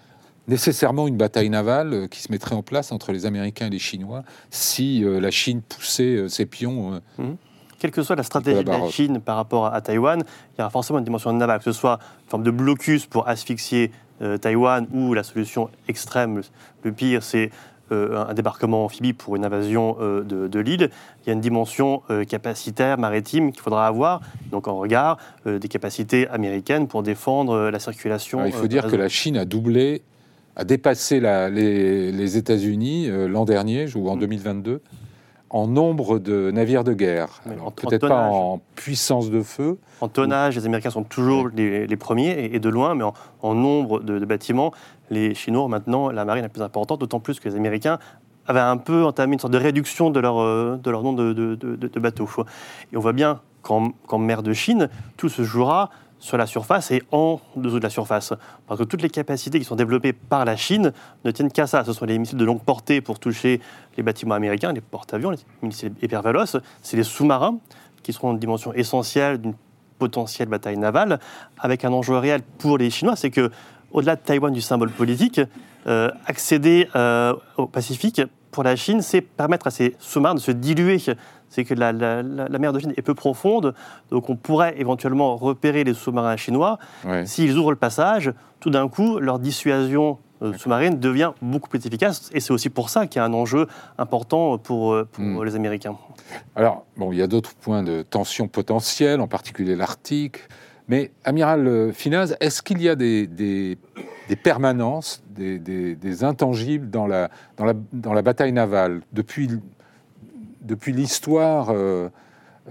[0.48, 3.80] nécessairement une bataille navale euh, qui se mettrait en place entre les Américains et les
[3.80, 6.94] Chinois si euh, la Chine poussait euh, ses pions.
[7.20, 7.34] euh,
[7.80, 8.88] Quelle que soit la stratégie de la.
[8.90, 10.24] Chine par rapport à, à Taïwan,
[10.56, 13.28] il y aura forcément une dimension navale, que ce soit une forme de blocus pour
[13.28, 16.42] asphyxier euh, Taïwan ou la solution extrême,
[16.84, 17.52] le pire, c'est
[17.92, 20.90] un débarquement amphibie pour une invasion euh, de, de l'île.
[21.24, 24.22] Il y a une dimension euh, capacitaire maritime qu'il faudra avoir,
[24.52, 28.40] donc en regard euh, des capacités américaines pour défendre euh, la circulation.
[28.40, 30.02] Alors, il faut euh, dire que la Chine a doublé
[30.56, 34.20] a dépassé la- les, les États-Unis euh, l'an dernier, ou en Mm.
[34.22, 34.82] 2022,
[35.50, 37.42] en nombre de navires de guerre.
[37.76, 39.78] Peut-être pas en puissance de feu.
[40.02, 43.14] En tonnage, les Américains sont toujours les, les premiers et, et de loin, mais en,
[43.42, 44.74] en nombre de, de bâtiments,
[45.10, 48.00] les Chinois ont maintenant la marine la plus importante, d'autant plus que les Américains
[48.48, 52.00] avaient un peu entamé une sorte de réduction de leur, euh, de leur nombre de,
[52.00, 52.30] bateaux.
[52.92, 55.90] Et on voit bien qu'en qu'en mer de Chine, tout se jouera
[56.20, 58.34] sur la surface et en dessous de la surface.
[58.68, 60.94] Parce que toutes les capacités qui sont développées par la Chine
[61.26, 61.84] ne tiennent qu'à ça.
[61.84, 63.62] Ce sont les missiles de longue portée pour toucher
[63.98, 66.58] les bâtiments américains, les porte-avions, les missiles hypervéloces.
[66.82, 67.58] C'est les sous-marins
[68.02, 69.54] qui seront une dimension essentielle d'une
[70.00, 71.20] potentielle bataille navale,
[71.60, 73.52] avec un enjeu réel pour les Chinois, c'est que
[73.92, 75.42] au-delà de Taïwan du symbole politique,
[75.88, 78.22] euh, accéder euh, au Pacifique
[78.52, 80.98] pour la Chine, c'est permettre à ces sous-marins de se diluer.
[81.50, 83.74] C'est que la, la- la- la mer de Chine est peu profonde,
[84.12, 86.78] donc on pourrait éventuellement repérer les sous-marins chinois.
[87.06, 87.26] Ouais.
[87.26, 92.30] S'ils ouvrent le passage, tout d'un coup, leur dissuasion euh, sous-marine devient beaucoup plus efficace.
[92.34, 95.44] Et c'est aussi pour ça qu'il y a un enjeu important pour, euh, pour Mm.
[95.46, 95.96] les Américains.
[96.56, 100.38] Alors, bon, il y a d'autres points de tension potentielle, en particulier l'Arctique.
[100.88, 103.78] Mais, amiral euh, Finaz, est-ce qu'il y a des,
[104.44, 107.30] permanences, des, intangibles dans la,
[108.22, 109.50] bataille navale depuis,
[110.62, 112.10] depuis l'histoire euh,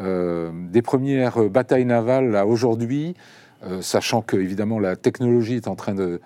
[0.00, 3.14] euh, des premières batailles navales à aujourd'hui,
[3.80, 6.20] sachant que évidemment la technologie est en train de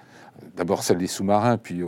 [0.57, 1.81] d'abord celle des sous-marins, puis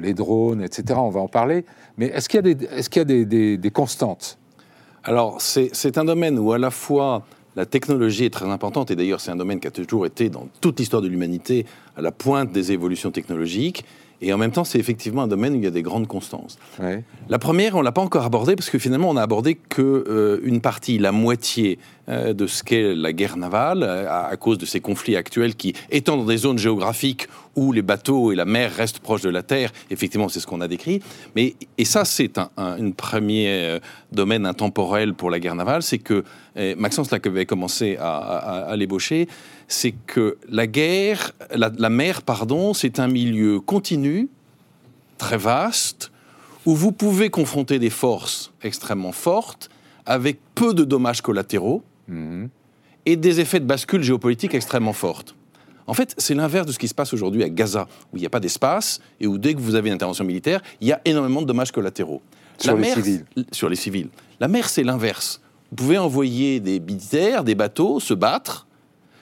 [0.00, 0.98] les drones, etc.
[1.00, 1.64] On va en parler.
[1.96, 4.38] Mais est-ce qu'il y a des, constantes?
[5.04, 7.24] Alors, c'est un domaine où à la fois
[7.56, 10.48] la technologie est très importante, et d'ailleurs c'est un domaine qui a toujours été dans
[10.60, 13.84] toute l'histoire de l'humanité à la pointe des évolutions technologiques,
[14.20, 16.58] et en même temps c'est effectivement un domaine où il y a des grandes constances.
[16.80, 17.02] Ouais.
[17.28, 20.40] La première, on l'a pas encore abordée parce que finalement, on a abordé que euh,
[20.44, 24.80] une partie, la moitié de ce qu'est la guerre navale, euh, à, cause de ces
[24.80, 28.98] conflits actuels qui, étant dans des zones géographiques où les bateaux et la mer restent
[28.98, 31.00] proches de la terre, effectivement, c'est ce qu'on a décrit.
[31.34, 33.78] Mais et ça, c'est un, premier euh,
[34.12, 36.24] domaine intemporel pour la guerre navale, c'est que
[36.56, 39.28] euh, Maxence là avait commencé à, à- à l'ébaucher,
[39.66, 44.28] c'est que la guerre, la, la mer, pardon, c'est un milieu continu,
[45.16, 46.10] très vaste
[46.66, 49.70] où vous pouvez confronter des forces extrêmement fortes
[50.06, 51.82] avec peu de dommages collatéraux
[53.06, 55.34] Et des effets de bascule géopolitique extrêmement fortes.
[55.86, 58.26] En fait, c'est l'inverse de ce qui se passe aujourd'hui à Gaza, où il n'y
[58.26, 61.00] a pas d'espace et où dès que vous avez une intervention militaire, il y a
[61.04, 62.22] énormément de dommages collatéraux.
[62.58, 63.24] Sur les mer, civils.
[63.52, 64.08] Sur les civils.
[64.40, 65.40] La mer, c'est l'inverse.
[65.70, 68.66] Vous pouvez envoyer des militaires, des bateaux, se battre,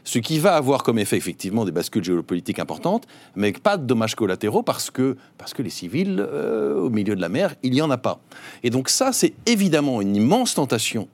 [0.05, 4.14] ce qui va avoir comme effet effectivement des bascules géopolitiques importantes, mais pas de dommages
[4.14, 7.83] collatéraux parce que, parce que les civils, euh, au milieu de la mer, il n'y
[7.83, 8.21] en a pas.
[8.62, 11.09] Et donc ça, c'est évidemment une immense tentation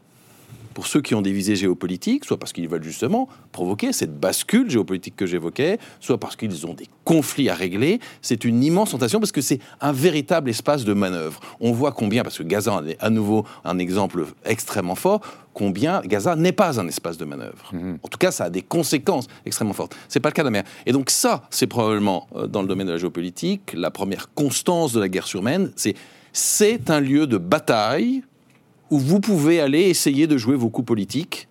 [0.79, 4.71] pour ceux qui ont des visées géopolitiques, soit parce qu'ils veulent justement provoquer cette bascule
[4.71, 7.99] géopolitique que j'évoquais, soit parce qu'ils ont des conflits à régler.
[8.23, 11.41] C'est une immense tentation parce que c'est un véritable espace de manœuvre.
[11.59, 15.21] On voit combien, parce que Gaza est à nouveau un exemple extrêmement fort,
[15.53, 17.73] combien Gaza n'est pas un espace de manœuvre.
[18.05, 19.97] En tout cas, ça a des conséquences extrêmement fortes.
[20.09, 20.63] C'est pas le cas de la mer.
[20.87, 24.93] Et donc ça, c'est probablement euh, dans le domaine de la géopolitique la première constance
[24.93, 25.73] de la guerre surhumaine.
[25.75, 25.97] C'est
[26.33, 28.23] c'est un lieu de bataille
[28.91, 31.49] où vous pouvez aller essayer de jouer vos coups politiques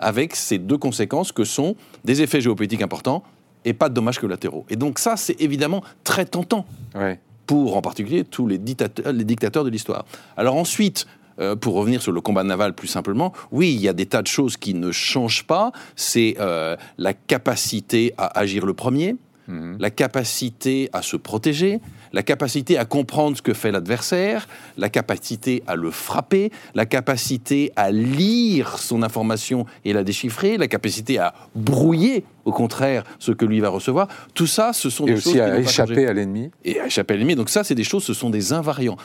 [0.00, 3.22] avec ces deux conséquences que sont des effets géopolitiques importants
[3.64, 4.64] et pas de dommages collatéraux.
[4.70, 7.18] Et donc ça, c'est évidemment très tentant Ouais.
[7.46, 10.04] pour en particulier tous les dictateurs, les dictateurs de l'histoire.
[10.36, 11.06] Alors ensuite,
[11.40, 14.22] euh, pour revenir sur le combat naval plus simplement, oui, il y a des tas
[14.22, 15.72] de choses qui ne changent pas.
[15.96, 19.16] C'est euh, la capacité à agir le premier,
[19.48, 19.76] Mhm.
[19.80, 21.80] la capacité à se protéger,
[22.12, 27.72] la capacité à comprendre ce que fait l'adversaire, la capacité à le frapper, la capacité
[27.76, 33.44] à lire son information et la déchiffrer, la capacité à brouiller, au contraire, ce que
[33.44, 34.08] lui va recevoir.
[34.34, 36.50] Tout ça, ce sont Et des choses aussi qui à pas échapper changé à l'ennemi.
[36.64, 37.34] et à échapper à l'ennemi.
[37.34, 38.96] Donc ça, c'est des choses, ce sont des invariants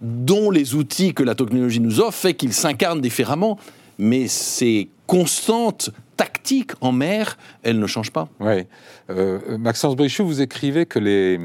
[0.00, 3.58] dont les outils que la technologie nous offre fait qu'ils s'incarnent différemment.
[3.98, 5.90] Mais ces constantes
[6.24, 8.28] tactiques en mer, elles ne changent pas.
[8.40, 8.66] Ouais.
[9.08, 11.40] Euh, Maxence Brichoux, vous écrivez que les,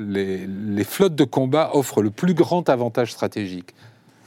[0.00, 3.70] les, les flottes de combat offrent le plus grand avantage stratégique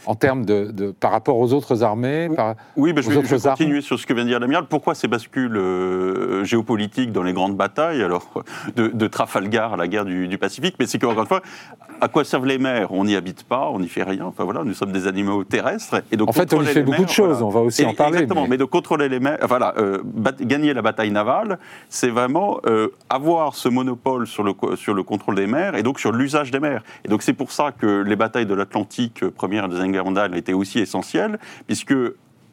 [0.06, 2.30] en termes de, de- par rapport aux autres armées.
[2.34, 4.30] Par, Oui, mais je vais, autres je vais armes continuer sur ce que vient de
[4.30, 4.68] dire l'amiral.
[4.70, 8.26] Pourquoi ces bascules euh, géopolitiques dans les grandes batailles, alors
[8.78, 10.76] de, de Trafalgar à la guerre du, du Pacifique?
[10.80, 11.42] Mais c'est qu'encore une fois,
[12.02, 12.92] à quoi servent les mers?
[12.92, 14.26] On n'y habite pas, on n'y fait rien.
[14.26, 16.02] Enfin voilà, nous sommes des animaux terrestres.
[16.12, 17.46] Et donc En fait, on y fait beaucoup de choses, voilà.
[17.46, 20.00] on va aussi Et- en parler, Exactement, mais- mais, de contrôler les mers, voilà, euh,
[20.04, 21.60] bat- gagner la bataille navale,
[21.90, 26.00] c'est vraiment euh, avoir ce monopole sur le, sur le contrôle des mers et donc
[26.00, 26.84] sur l'usage des mers.
[27.06, 30.06] Et donc c'est pour ça que les batailles de l'Atlantique, euh, première et deuxième guerre
[30.06, 31.94] mondiale, étaient aussi essentielles, puisque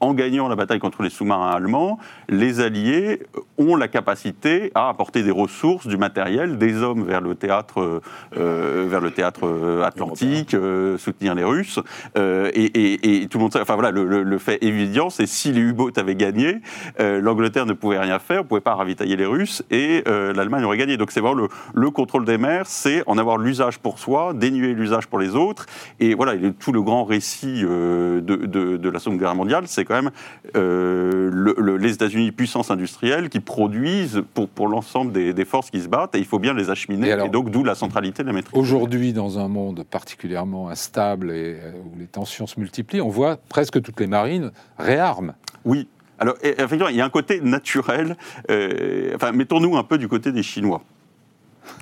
[0.00, 3.22] en gagnant la bataille contre les sous-marins allemands, les Alliés
[3.58, 8.00] ont la capacité à apporter des ressources, du matériel, des hommes vers le théâtre,
[8.36, 11.80] euh, vers le théâtre euh, atlantique, euh, soutenir les Russes.
[12.18, 15.52] Euh, et, et- et tout le monde sait, enfin voilà, le, fait évident, c'est si
[15.52, 16.58] les U-boats avaient gagné,
[16.98, 20.96] l'Angleterre ne pouvait rien faire, ne pouvait pas ravitailler les Russes, et l'Allemagne aurait gagné.
[20.98, 24.74] Donc c'est vraiment le, le contrôle des mers, c'est en avoir l'usage pour soi, dénuer
[24.74, 25.66] l'usage pour les autres.
[26.00, 29.94] Et voilà, tout le grand récit de, de- de la Seconde Guerre mondiale, c'est quand
[30.02, 30.10] même
[30.56, 35.70] euh, le- le- les États-Unis, puissance industrielle, qui produisent pour, pour l'ensemble des, des forces
[35.70, 38.28] qui se battent, et il faut bien les acheminer, Et donc d'où la centralité de
[38.28, 38.58] la maîtrise.
[38.58, 43.36] Aujourd'hui, dans un monde particulièrement instable et euh, où les tensions se multiplient, on voit
[43.48, 45.34] presque toutes les marines réarment.
[45.64, 45.88] Oui.
[46.18, 48.16] Alors, effectivement, il y a un côté naturel.
[48.50, 50.82] euh, enfin, mettons-nous un peu du côté des Chinois.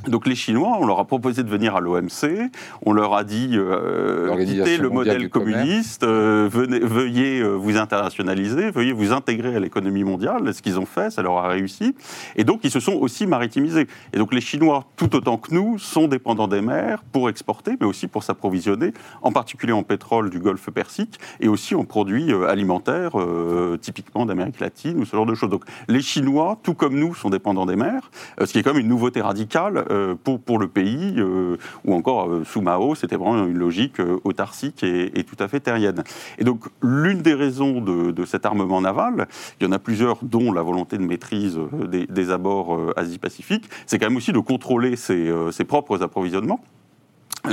[0.08, 2.50] Donc les Chinois, on leur a proposé de venir à l'OMC,
[2.84, 4.26] on leur a dit euh,
[4.64, 10.04] quittez le modèle communiste, euh, venez- veuillez euh, vous internationaliser, veuillez vous intégrer à l'économie
[10.04, 10.52] mondiale.
[10.54, 11.94] Ce qu'ils ont fait, ça leur a réussi.
[12.36, 13.86] Et donc ils se sont aussi maritimisés.
[14.12, 17.86] Et donc les Chinois, tout autant que nous, sont dépendants des mers pour exporter, mais
[17.86, 18.92] aussi pour s'approvisionner,
[19.22, 24.26] en particulier en pétrole du Golfe Persique et aussi en produits euh, alimentaires, euh, typiquement
[24.26, 25.50] d'Amérique latine ou ce genre de choses.
[25.50, 28.82] Donc les Chinois, tout comme nous, sont dépendants des mers, ce qui est quand même
[28.82, 33.16] une nouveauté radicale euh, pour, pour le pays, euh, ou encore euh, sous Mao, c'était
[33.16, 36.02] vraiment une logique autarcique et, et tout à fait terrienne.
[36.38, 39.28] Et donc l'une des raisons de, de cet armement naval,
[39.60, 41.58] il y en a plusieurs, dont la volonté de maîtrise
[41.88, 46.60] des, des abords Asie-Pacifique, c'est quand même aussi de contrôler ses, ses propres approvisionnements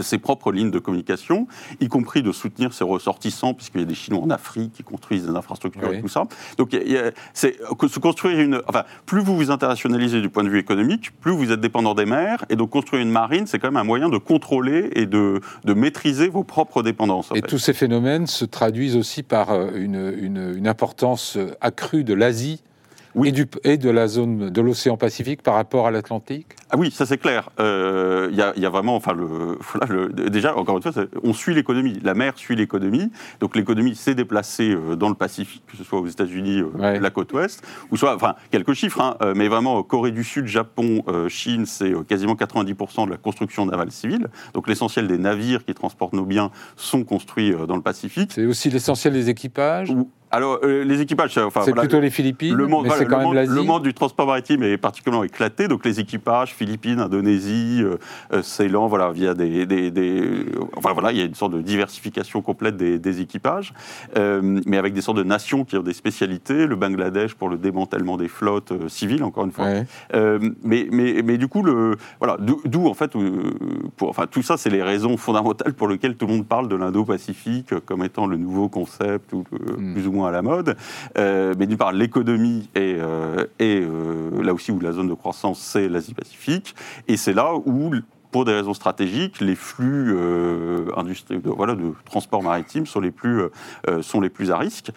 [0.02, 1.48] ses propres lignes de communication,
[1.80, 5.26] y compris de soutenir ses ressortissants, puisqu'il y a des Chinois en Afrique qui construisent
[5.26, 5.98] des infrastructures Oui.
[5.98, 6.26] et tout ça.
[6.58, 6.76] Donc,
[7.34, 8.62] c'est se construire une.
[8.68, 12.06] Enfin, plus vous vous internationalisez du point de vue économique, plus vous êtes dépendant des
[12.06, 15.42] mers, et donc construire une marine, c'est quand même un moyen de contrôler et de,
[15.66, 17.32] de maîtriser vos propres dépendances.
[17.32, 17.48] en Et fait.
[17.48, 22.62] tous ces phénomènes se traduisent aussi par euh, une, une- une importance accrue de l'Asie
[23.16, 23.30] Oui.
[23.30, 26.48] et, du- et de la zone de l'océan Pacifique par rapport à l'Atlantique?
[26.70, 27.50] Ah oui, ça c'est clair.
[27.60, 29.26] Euh, Il y, a- il y a vraiment, enfin, le,
[29.74, 30.92] voilà, le- déjà, encore une fois,
[31.24, 32.00] on suit l'économie.
[32.04, 33.12] La mer suit l'économie.
[33.40, 37.00] Donc l'économie s'est déplacée euh, dans le Pacifique, que ce soit aux États-Unis, euh, Ouais.
[37.00, 41.04] la côte ouest, ou soit, enfin, quelques chiffres, hein, mais vraiment, Corée du Sud, Japon,
[41.28, 44.28] Chine, c'est quasiment 90% de la construction navale civile.
[44.54, 48.32] Donc l'essentiel des navires qui transportent nos biens sont construits dans le Pacifique.
[48.34, 49.92] C'est aussi l'essentiel des équipages?
[50.32, 53.06] Alors, euh, les équipages, enfin, C'est voilà, plutôt les Philippines, le monde, mais voilà, c'est
[53.06, 53.54] quand le même monde- l'Asie.
[53.56, 57.98] le monde du transport maritime est particulièrement éclaté, donc les équipages, Philippines, Indonésie, euh,
[58.34, 60.46] euh, Ceylan, voilà, via des, des- des-
[60.78, 63.74] enfin voilà, il y a une sorte de diversification complète des, des équipages,
[64.18, 67.58] euh, mais avec des sortes de nations qui ont des spécialités, le Bangladesh pour le
[67.58, 69.66] démantèlement des flottes civiles, encore une fois.
[69.66, 69.86] Ouais.
[70.64, 73.12] Mais, mais, mais du coup, le, voilà, d'où en fait,
[73.98, 76.76] pour, enfin, tout ça, c'est les raisons fondamentales pour lesquelles tout le monde parle de
[76.76, 79.94] l'Indo-Pacifique comme étant le nouveau concept ou le- Mm.
[79.94, 80.76] plus ou moins à la mode.
[81.18, 85.60] Euh, mais d'une part, l'économie est, euh, euh, là aussi où la zone de croissance,
[85.60, 86.76] c'est l'Asie-Pacifique,
[87.08, 87.92] et c'est là où
[88.32, 90.86] pour des raisons stratégiques, les flux euh,
[91.30, 93.42] de, voilà, de transport maritime sont les plus,
[94.02, 94.92] sont les plus à risque.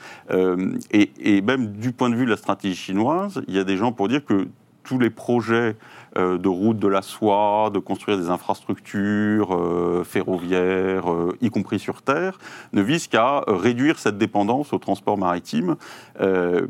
[0.92, 3.76] Et, et même du point de vue de la stratégie chinoise, il y a des
[3.76, 4.46] gens pour dire que
[4.84, 5.76] tous les projets
[6.16, 11.80] euh, de route de la soie, de construire des infrastructures euh, ferroviaires, euh, y compris
[11.80, 12.38] sur terre,
[12.72, 15.76] ne visent qu'à réduire cette dépendance au transport maritime,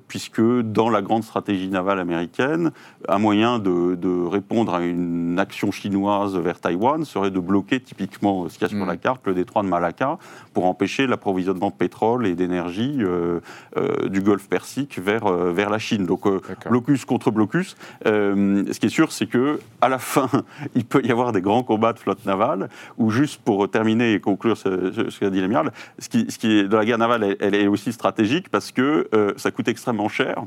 [0.08, 2.70] puisque dans la grande stratégie navale américaine,
[3.08, 8.48] un moyen de, de répondre à une action chinoise vers Taïwan serait de bloquer typiquement
[8.48, 8.88] ce qu'il y a sur Mm.
[8.88, 10.18] la carte, le détroit de Malacca,
[10.54, 12.98] pour empêcher l'approvisionnement de pétrole et d'énergie
[14.06, 16.06] du Golfe Persique vers, vers la Chine.
[16.06, 16.22] Donc
[16.68, 17.76] blocus contre blocus.
[18.04, 19.33] Ce qui est sûr, c'est que
[19.80, 20.28] à la fin,
[20.74, 22.68] il peut y avoir des grands combats de flotte navale,
[22.98, 26.84] ou juste pour terminer et conclure ce, qu'a dit l'amiral, ce qui, est de la
[26.84, 30.44] guerre navale, elle, elle est aussi stratégique parce que euh, ça coûte extrêmement cher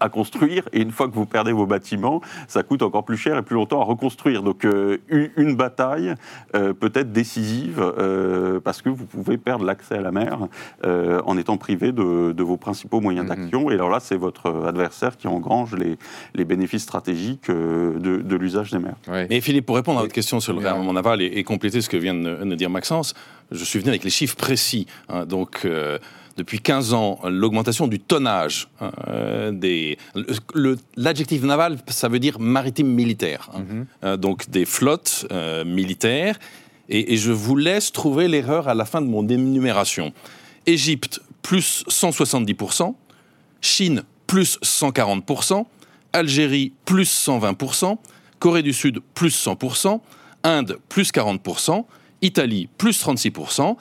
[0.00, 3.36] à construire et une fois que vous perdez vos bâtiments, ça coûte encore plus cher
[3.38, 4.42] et plus longtemps à reconstruire.
[4.42, 6.14] Donc euh, une, bataille
[6.54, 10.38] euh, peut être décisive euh, parce que vous pouvez perdre l'accès à la mer
[10.84, 13.34] euh, en étant privé de, de vos principaux moyens Mhm.
[13.36, 13.70] d'action.
[13.70, 15.96] Et alors là, c'est votre adversaire qui engrange les,
[16.34, 18.96] les bénéfices stratégiques euh, de, de l'usage des mers.
[19.08, 19.26] Ouais.
[19.28, 21.88] Mais Philippe, pour répondre à votre question sur le réarmement naval et, et compléter ce
[21.88, 23.14] que vient de, de dire Maxence,
[23.50, 24.86] je suis venu avec les chiffres précis.
[25.08, 25.24] hein.
[25.26, 25.98] donc, euh,
[26.38, 29.98] depuis 15 ans, l'augmentation du tonnage hein, euh, des.
[30.96, 33.50] L'adjectif naval, ça veut dire maritime militaire.
[33.54, 33.58] hein.
[33.68, 33.86] Mhm.
[34.04, 36.38] Euh, donc, des flottes euh, militaires.
[36.88, 40.12] Et, et je vous laisse trouver l'erreur à la fin de mon énumération.
[40.64, 42.94] Égypte, plus 170%.
[43.60, 45.66] Chine, plus 140%.
[46.12, 47.98] Algérie, plus 120%.
[48.38, 50.00] Corée du Sud, plus 100%.
[50.44, 51.84] Inde, plus 40%.
[52.22, 53.76] Italie, plus 36%.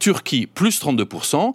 [0.00, 1.54] Turquie, plus 32%.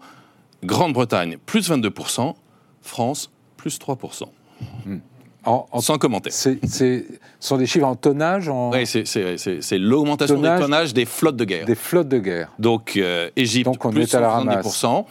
[0.64, 2.36] Grande-Bretagne, plus 22%,
[2.82, 4.26] France, plus 3%.
[5.46, 5.98] En- en- Sans
[6.32, 7.04] c'est- ce
[7.42, 9.04] sont des chiffres en tonnage, en Oui, c'est-
[9.78, 10.60] l'augmentation Tonnage.
[10.60, 11.66] des tonnages des flottes de guerre.
[11.66, 12.52] des flottes de guerre.
[12.60, 15.06] Donc, euh, Égypte, Donc, on plus est à la 170%,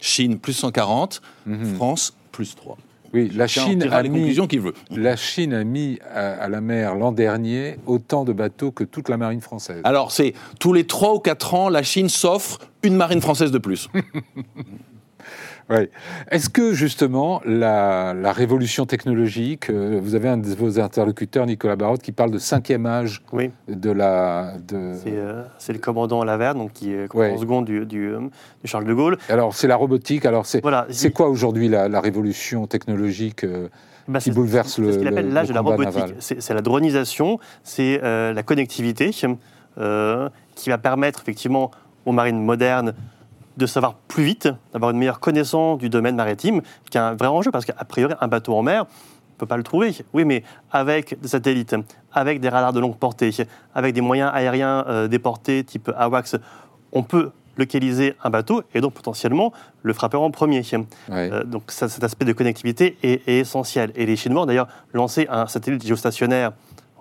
[0.00, 1.76] Chine, plus 140%, Mhm.
[1.76, 2.76] France, plus 3%.
[3.12, 4.74] Oui, la Chine, a mis, conclusions qu'il veut.
[4.90, 9.08] la Chine a mis à, à la mer l'an dernier autant de bateaux que toute
[9.08, 9.80] la marine française.
[9.84, 13.58] Alors, c'est tous les 3 ou 4 ans, la Chine s'offre une marine française de
[13.58, 13.88] plus.
[16.30, 21.76] Est-ce que justement la, la révolution technologique, euh, vous avez un de vos interlocuteurs, Nicolas
[21.76, 24.54] Barotte, qui parle de cinquième âge Oui, de la.
[24.68, 24.92] De...
[25.02, 27.38] c'est euh, c'est le commandant Laverne, donc, qui est commandant Ouais.
[27.38, 29.18] second du, du, euh, du Charles de Gaulle.
[29.28, 30.26] Alors c'est la robotique.
[30.26, 33.68] Alors c'est Voilà, c'est il- quoi aujourd'hui la, la révolution technologique euh,
[34.08, 36.14] bah, qui c'est- bouleverse c'est le- ce qu'il le- appelle l'âge de la robotique.
[36.18, 39.10] C'est c'est la dronisation, c'est euh, la connectivité
[39.78, 41.70] euh, qui va permettre effectivement
[42.04, 42.94] aux marines modernes
[43.56, 47.28] de savoir plus vite, d'avoir une meilleure connaissance du domaine maritime, qui est un vrai
[47.28, 49.94] enjeu, parce qu'à priori, un bateau en mer, on ne peut pas le trouver.
[50.12, 51.74] Oui, mais avec des satellites,
[52.12, 53.30] avec des radars de longue portée,
[53.74, 56.36] avec des moyens aériens euh, déportés type AWACS,
[56.92, 60.62] on peut localiser un bateau et donc potentiellement le frapper en premier.
[60.72, 60.86] Ouais.
[61.10, 63.92] Euh, donc ça, cet aspect de connectivité est, est essentiel.
[63.94, 66.52] Et les Chinois ont d'ailleurs lancé un satellite géostationnaire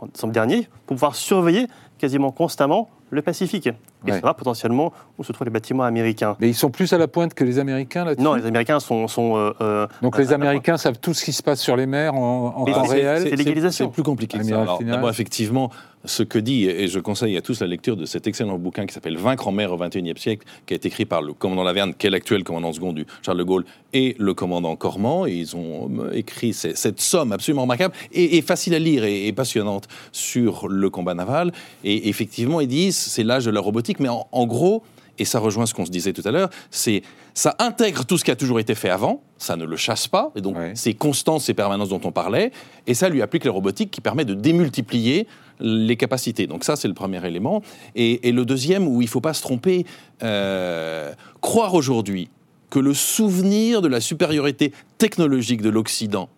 [0.01, 1.67] en décembre dernier pour pouvoir surveiller
[2.01, 4.13] quasiment constamment le Pacifique et Ouais.
[4.13, 6.35] savoir potentiellement où se trouvent les bâtiments américains.
[6.39, 8.23] Mais ils sont plus à la pointe que les Américains là-dessus?
[8.23, 9.07] Non, les Américains sont...
[9.07, 12.15] sont euh, euh, Donc les Américains savent tout ce qui se passe sur les mers
[12.15, 13.21] en, temps réel.
[13.29, 13.85] c'est l'égalisation.
[13.87, 14.65] C'est plus compliqué que ça.
[14.81, 15.69] D'abord, effectivement,
[16.05, 18.93] ce que dit, et je conseille à tous la lecture de cet excellent bouquin qui
[18.93, 21.93] s'appelle Vaincre en mer au XXIe siècle, qui a été écrit par le commandant Laverne,
[21.93, 25.27] qui est l'actuel commandant second du Charles de Gaulle, et le commandant Cormand.
[25.27, 29.03] Et ils ont euh, écrit ces- cette somme absolument remarquable et, et facile à lire
[29.03, 31.51] et, et passionnante sur le combat naval.
[31.83, 34.83] Et effectivement, ils disent c'est l'âge de la robotique, mais en, en gros,
[35.19, 38.23] et ça rejoint ce qu'on se disait tout à l'heure, c'est ça intègre tout ce
[38.25, 40.71] qui a toujours été fait avant, ça ne le chasse pas, et donc Ouais.
[40.75, 42.51] ces constances, ces permanences dont on parlait,
[42.87, 45.27] et ça lui applique la robotique qui permet de démultiplier
[45.59, 46.47] les capacités.
[46.47, 47.61] Donc ça, c'est le premier élément.
[47.95, 49.85] Et, et le deuxième, où il ne faut pas se tromper,
[50.23, 52.29] euh, croire aujourd'hui
[52.71, 56.29] que le souvenir de la supériorité technologique de l'Occident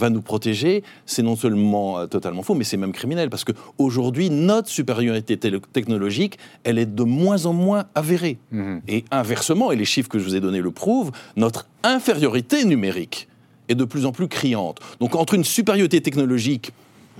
[0.00, 4.30] va nous protéger, c'est non seulement euh, totalement faux, mais c'est même criminel, parce qu'aujourd'hui,
[4.30, 8.38] notre supériorité technologique, elle est de moins en moins avérée.
[8.50, 8.82] Mhm.
[8.88, 13.28] Et inversement, et les chiffres que je vous ai donnés le prouvent, notre infériorité numérique
[13.68, 14.80] est de plus en plus criante.
[14.98, 16.72] Donc entre une supériorité technologique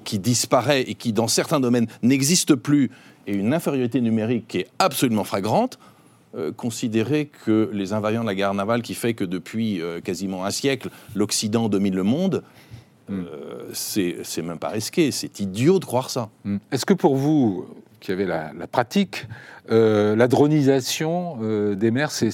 [0.05, 2.90] qui disparaît et qui, dans certains domaines, n'existe plus,
[3.27, 5.79] et une infériorité numérique qui est absolument flagrante,
[6.37, 10.45] euh, considérer que les invariants de la guerre navale qui fait que depuis euh, quasiment
[10.45, 12.45] un siècle, l'Occident domine le monde,
[13.11, 16.29] euh, c'est c'est même pas risqué, c'est idiot de croire ça.
[16.44, 16.57] Mm.
[16.73, 17.66] Est-ce que pour vous,
[18.01, 19.27] qui avez la, la pratique,
[19.70, 22.31] euh, la dronisation euh, des mers, c'est-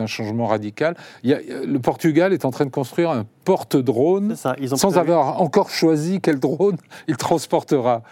[0.00, 0.94] un changement radical?
[1.22, 4.52] Il y a- Le Portugal est en train de construire un porte-drone sans
[4.90, 6.76] prévu- avoir encore choisi quel drone
[7.08, 8.02] il transportera.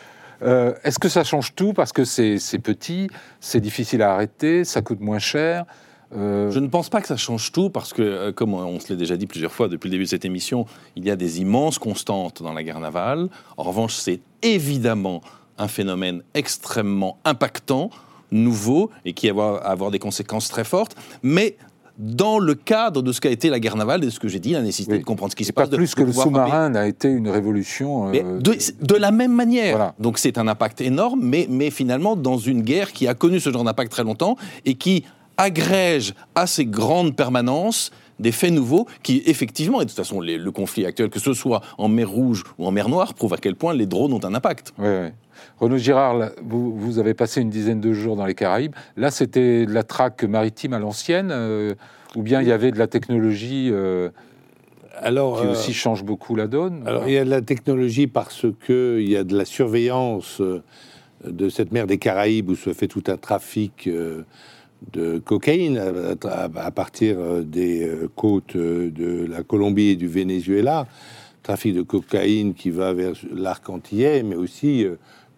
[0.42, 3.08] Euh, Est-ce que ça change tout parce que c'est c'est petit,
[3.40, 5.64] c'est difficile à arrêter, ça coûte moins cher?
[6.16, 8.88] Euh, Je ne pense pas que ça change tout parce que, euh, comme on se
[8.88, 11.40] l'est déjà dit plusieurs fois depuis le début de cette émission, il y a des
[11.40, 13.28] immenses constantes dans la guerre navale.
[13.56, 15.20] En revanche, c'est évidemment
[15.58, 17.90] un phénomène extrêmement impactant,
[18.32, 20.96] nouveau et qui va avoir des conséquences très fortes.
[21.22, 21.56] Mais
[21.96, 24.50] dans le cadre de ce qu'a été la guerre navale, de ce que j'ai dit,
[24.50, 24.98] la nécessité Oui.
[24.98, 27.08] de comprendre ce qui se C'est pas passe, plus de que le sous-marin n'a été
[27.08, 28.12] une révolution.
[28.12, 29.76] Euh, de, de la même manière.
[29.76, 29.94] Voilà.
[30.00, 33.50] Donc c'est un impact énorme, mais, mais finalement dans une guerre qui a connu ce
[33.50, 35.04] genre d'impact très longtemps et qui
[35.36, 40.38] agrège à ces grandes permanences des faits nouveaux qui, effectivement, et de toute façon, les-
[40.38, 43.38] le conflit actuel, que ce soit en mer Rouge ou en mer Noire, prouve à
[43.38, 44.72] quel point les drones ont un impact.
[44.78, 45.14] Ouais, ouais.
[45.58, 48.74] Renaud Girard, là, vous, vous avez passé une dizaine de jours dans les Caraïbes.
[48.96, 51.74] Là, c'était de la traque maritime à l'ancienne, euh,
[52.14, 54.10] ou bien il y avait de la technologie euh,
[55.00, 58.06] Alors, qui euh, aussi change beaucoup la donne alors, il y a de la technologie
[58.06, 60.40] parce que il y a de la surveillance
[61.26, 64.22] de cette mer des Caraïbes où se fait tout un trafic euh,
[64.92, 70.86] de cocaïne à, partir euh, des euh, côtes euh, de la Colombie et du Venezuela.
[71.42, 74.86] Trafic de cocaïne qui va vers l'arc antillais, mais aussi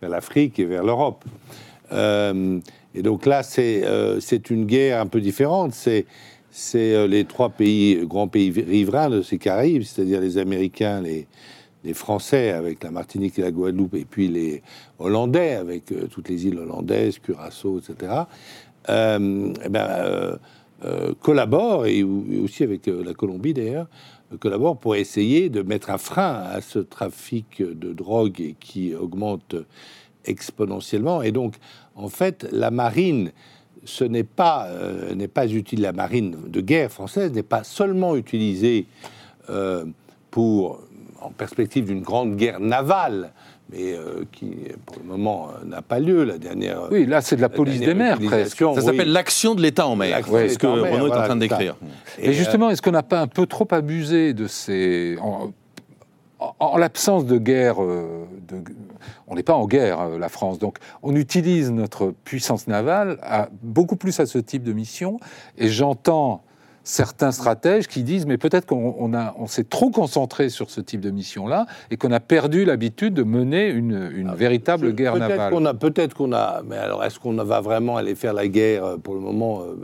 [0.01, 1.25] vers l'Afrique et vers l'Europe.
[2.97, 4.19] Et donc là, c'est euh,
[4.49, 5.75] une guerre un peu différente.
[5.75, 6.07] C'est
[6.75, 11.27] euh, les trois pays, grands pays riverains de ces Caraïbes, c'est-à-dire les Américains, les,
[11.85, 14.63] les Français avec la Martinique et la Guadeloupe, et puis les
[14.99, 18.13] Hollandais avec toutes les îles hollandaises, Curaçao, etc.
[18.89, 20.37] Euh, eh ben, euh,
[20.85, 23.87] euh, collaborent, et, aussi avec euh, la Colombie d'ailleurs,
[24.41, 29.55] collaborent pour essayer de mettre un frein à ce trafic de drogue qui augmente
[30.27, 31.23] exponentiellement.
[31.23, 31.55] Et donc,
[31.95, 33.33] en fait, la marine
[33.85, 34.69] ce n'est pas,
[35.33, 35.81] pas utile.
[35.81, 38.87] La marine de guerre française n'est pas seulement utilisée
[40.33, 40.81] pour,
[41.21, 43.33] en perspective d'une grande guerre navale,
[43.71, 44.53] mais euh, qui,
[44.85, 46.25] pour le moment, euh, n'a pas lieu.
[46.25, 46.83] La dernière.
[46.91, 48.59] Oui, là, c'est de la la police des mers, presque.
[48.59, 48.83] Ça oui.
[48.83, 50.21] s'appelle l'action de l'État en mer.
[50.29, 51.77] C'est ce que Renaud est en train de décrire.
[52.19, 55.17] Et justement, est-ce qu'on n'a pas un peu trop abusé de ces...
[55.21, 55.51] En,
[56.39, 58.63] en- en l'absence de guerre, euh, de-
[59.27, 63.49] on n'est pas en guerre, euh, la France, donc on utilise notre puissance navale à,
[63.63, 65.19] beaucoup plus à ce type de mission,
[65.57, 66.43] et j'entends
[66.87, 70.81] certains stratèges qui disent, mais peut-être qu'on on a- on s'est trop concentré sur ce
[70.81, 75.29] type de mission-là, et qu'on a perdu l'habitude de mener une, une véritable guerre Peut-être
[75.29, 75.53] navale.
[75.53, 78.85] qu'on a, peut-être qu'on a, mais alors est-ce qu'on va vraiment aller faire la guerre
[78.85, 79.75] euh, pour le moment euh,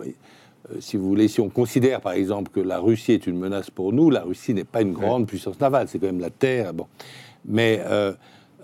[0.71, 3.69] euh, Si vous voulez, si on considère par exemple que la Russie est une menace
[3.69, 6.73] pour nous, la Russie n'est pas une grande puissance navale, c'est quand même la terre.
[6.73, 6.87] Bon,
[7.45, 8.13] mais euh,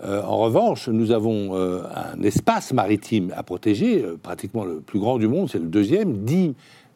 [0.05, 5.27] euh, en revanche, nous avons un espace maritime à protéger, pratiquement le plus grand du
[5.27, 6.53] monde, c'est le deuxième, 10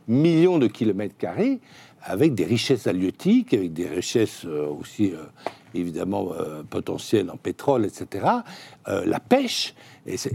[0.08, 1.60] millions de kilomètres carrés,
[2.06, 5.24] avec des richesses halieutiques, avec des richesses euh, aussi euh,
[5.74, 8.26] évidemment euh, potentielles en pétrole, etc.
[8.86, 9.74] La pêche,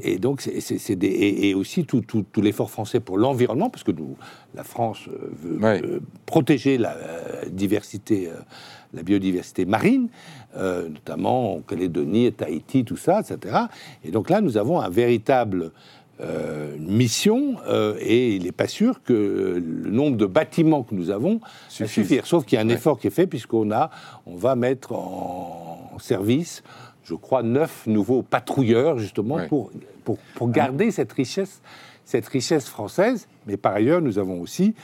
[0.02, 3.84] et, donc c'est- des- et, et aussi tout, tout- tout l'effort français pour l'environnement, parce
[3.84, 4.16] que nous,
[4.54, 5.06] la France
[5.42, 6.96] veut protéger la
[7.50, 8.30] diversité,
[8.94, 10.08] la biodiversité marine,
[10.56, 13.56] notamment en Calédonie, Tahiti, tout ça, etc.
[14.04, 15.72] Et donc là, nous avons un véritable
[16.20, 20.94] euh, une mission euh, et il n'est pas sûr que le nombre de bâtiments que
[20.94, 21.92] nous avons Suffise.
[21.92, 22.26] suffire.
[22.26, 22.74] Sauf qu'il y a un Ouais.
[22.74, 23.90] effort qui est fait puisqu'on a,
[24.26, 26.62] on va mettre en, service,
[27.04, 29.46] je crois, neuf nouveaux patrouilleurs justement Ouais.
[29.48, 29.70] pour,
[30.04, 31.60] pour, pour garder cette richesse,
[32.04, 33.28] cette richesse française.
[33.46, 34.74] Mais par ailleurs, nous avons aussi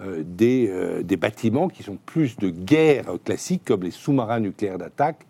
[0.00, 4.78] euh, des, euh, des bâtiments qui sont plus de guerre classique, comme les sous-marins nucléaires
[4.78, 5.24] d'attaque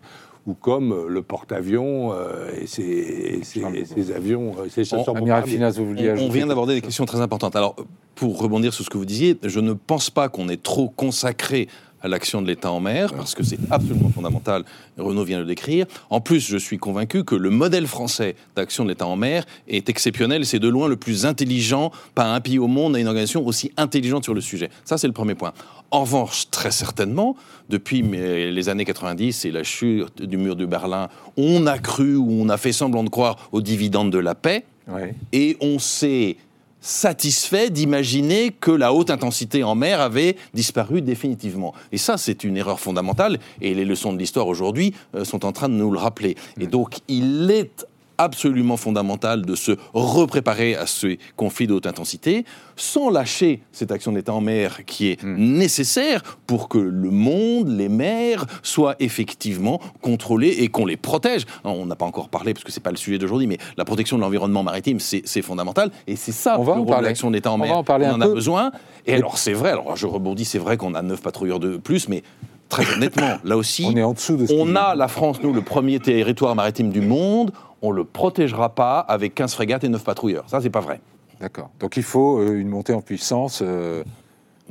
[0.45, 5.15] ou comme euh, le porte-avions euh, et ses, et ses- et avions, euh, ses chasseurs.
[5.45, 7.55] Finas, vous vouliez On, vient d'aborder des questions très importantes.
[7.55, 7.75] Alors,
[8.13, 11.67] pour rebondir sur ce que vous disiez, je ne pense pas qu'on ait trop consacré
[12.05, 14.63] à l'action de l'État en mer, parce que c'est absolument fondamental.
[14.95, 15.87] Renaud vient de le décrire.
[16.11, 19.89] En plus, je suis convaincu que le modèle français d'action de l'État en mer est
[19.89, 20.45] exceptionnel.
[20.45, 21.91] C'est de loin le plus intelligent.
[22.13, 24.69] Pas un pays au monde a une organisation aussi intelligente sur le sujet.
[24.83, 25.51] Ça, c'est le premier point.
[25.89, 27.35] En revanche, très certainement,
[27.69, 32.27] depuis les années 90 et la chute du mur de Berlin, on a cru ou
[32.29, 35.15] on a fait semblant de croire aux dividendes de la paix Ouais.
[35.33, 36.37] et on s'est
[36.85, 41.73] satisfait d'imaginer que la haute intensité en mer avait disparu définitivement.
[41.91, 45.51] Et ça, c'est une erreur fondamentale, et les leçons de l'histoire aujourd'hui euh, sont en
[45.51, 46.35] train de nous le rappeler.
[46.59, 52.45] Et donc, il est absolument fondamental de se repréparer à ces conflits de haute intensité
[52.75, 57.89] sans lâcher cette action d'État en mer qui est nécessaire pour que le monde, les
[57.89, 61.45] mers soient effectivement contrôlés et qu'on les protège.
[61.63, 64.17] On n'a pas encore parlé parce que c'est pas le sujet d'aujourd'hui, mais la protection
[64.17, 67.07] de l'environnement maritime, c'est fondamental et c'est ça On va le en rôle de parler.
[67.09, 67.69] l'action d'État en On mer.
[67.71, 68.71] va en parler On un en a besoin.
[69.05, 71.77] Et Et- alors c'est vrai, alors je rebondis, c'est vrai qu'on a neuf patrouilleurs de
[71.77, 72.23] plus, mais
[72.69, 75.53] très honnêtement, là aussi, On est en dessous de ce on a, la France, nous,
[75.53, 77.51] le premier territoire maritime du monde.
[77.85, 80.45] On le protégera pas avec 15 frégates et 9 patrouilleurs.
[80.47, 81.01] Ça, c'est pas vrai.
[81.39, 81.69] D'accord.
[81.79, 83.61] Donc il faut euh, une montée en puissance.
[83.61, 84.03] euh,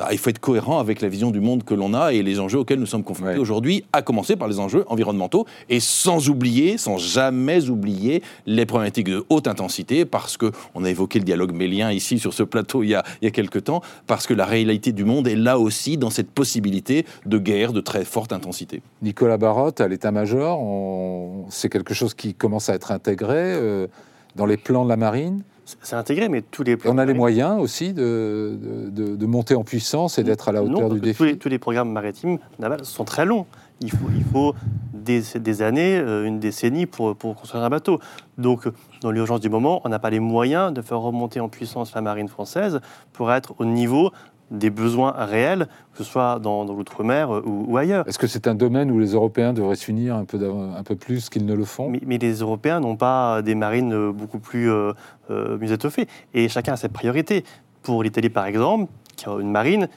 [0.00, 2.40] Ah, il faut être cohérent avec la vision du monde que l'on a et les
[2.40, 3.38] enjeux auxquels nous sommes confrontés Ouais.
[3.38, 9.06] aujourd'hui, à commencer par les enjeux environnementaux et sans oublier, sans jamais oublier les problématiques
[9.08, 12.82] de haute intensité parce que on a évoqué le dialogue mélien ici sur ce plateau
[12.82, 15.36] il y a, il y a quelques temps parce que la réalité du monde est
[15.36, 18.82] là aussi dans cette possibilité de guerre de très forte intensité.
[19.00, 23.86] Nicolas Barotte, à l'état-major, on- c'est quelque chose qui commence à être intégré euh,
[24.34, 25.42] dans les plans de la marine.
[25.64, 28.58] C'est- intégré, mais tous les Et on a les moyens aussi de,
[28.90, 31.18] de- monter en puissance et d'être à la hauteur non, du que défi.
[31.18, 33.46] Tous les, tous les programmes maritimes navals sont très longs.
[33.80, 34.54] Il faut, il faut
[34.92, 37.98] des, des années, euh, une décennie pour, pour construire un bateau.
[38.38, 38.68] Donc,
[39.00, 42.00] dans l'urgence du moment, on n'a pas les moyens de faire remonter en puissance la
[42.00, 42.80] marine française
[43.12, 44.12] pour être au niveau
[44.54, 48.06] des besoins réels, que ce soit dans, dans l'outre-mer euh, ou, ou ailleurs.
[48.08, 51.28] Est-ce que c'est un domaine où les Européens devraient s'unir un peu, un peu plus
[51.28, 51.88] qu'ils ne le font?
[51.90, 54.92] Mais, mais les Européens n'ont pas des marines euh, beaucoup plus euh,
[55.30, 56.06] euh, mieux étoffées.
[56.32, 57.44] Et chacun a ses priorités.
[57.82, 59.88] Pour l'Italie, par exemple, qui a une marine,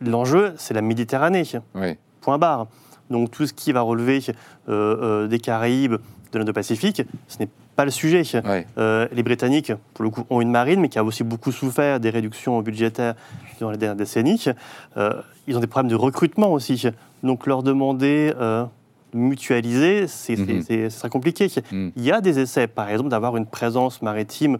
[0.00, 1.42] l'enjeu, c'est la Méditerranée.
[1.74, 1.96] Oui.
[2.20, 2.68] Point barre.
[3.10, 4.20] Donc tout ce qui va relever
[4.68, 5.96] euh, des Caraïbes,
[6.34, 8.22] de l'Indo-Pacifique, ce n'est pas le sujet.
[8.44, 8.66] Ouais.
[8.78, 12.00] Euh, les Britanniques, pour le coup, ont une marine, mais qui a aussi beaucoup souffert
[12.00, 13.14] des réductions budgétaires
[13.60, 14.44] dans les dernières décennies.
[14.96, 16.86] Euh, ils ont des problèmes de recrutement aussi.
[17.22, 18.64] Donc leur demander euh,
[19.12, 21.48] de mutualiser, c'est c'est- c'est- ce sera compliqué.
[21.72, 21.92] Mhm.
[21.96, 24.58] Il y a des essais, par exemple, d'avoir une présence maritime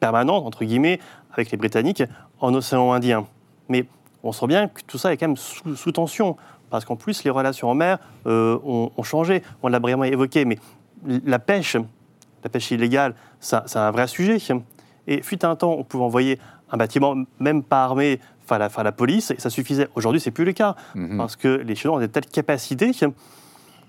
[0.00, 1.00] permanente, entre guillemets,
[1.32, 2.02] avec les Britanniques
[2.40, 3.26] en océan Indien.
[3.68, 3.86] Mais
[4.22, 6.36] on sent bien que tout ça est quand même sous, sous tension,
[6.70, 9.42] parce qu'en plus, les relations en mer euh, ont, ont changé.
[9.62, 10.58] On l'a brièvement évoqué, mais
[11.06, 11.76] la pêche,
[12.44, 14.38] la pêche illégale, c'est un vrai sujet.
[15.06, 16.38] Et fut un temps, on pouvait envoyer
[16.70, 19.88] un bâtiment, même pas armé, faire la, la police, et ça suffisait.
[19.94, 21.16] Aujourd'hui, c'est plus le cas, Mhm.
[21.18, 22.92] parce que les Chinois ont des telles capacités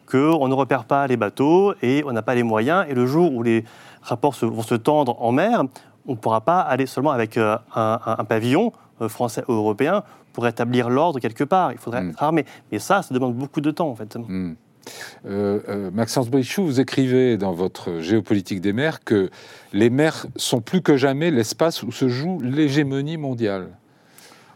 [0.10, 2.86] qu'on ne repère pas les bateaux et on n'a pas les moyens.
[2.90, 3.64] Et le jour où les
[4.02, 5.64] rapports se- vont se tendre en mer,
[6.08, 10.04] on ne pourra pas aller seulement avec euh, un, pavillon euh, français ou européen
[10.34, 11.72] pour établir l'ordre quelque part.
[11.72, 12.10] Il faudrait Mm.
[12.10, 12.46] être armé.
[12.72, 14.16] Mais ça, ça demande beaucoup de temps, en fait.
[14.16, 14.54] Hmm.
[15.28, 19.30] Euh, euh, Maxence Brichoux, vous écrivez dans votre Géopolitique des mers que
[19.74, 23.68] les mers sont plus que jamais l'espace où se joue l'hégémonie mondiale.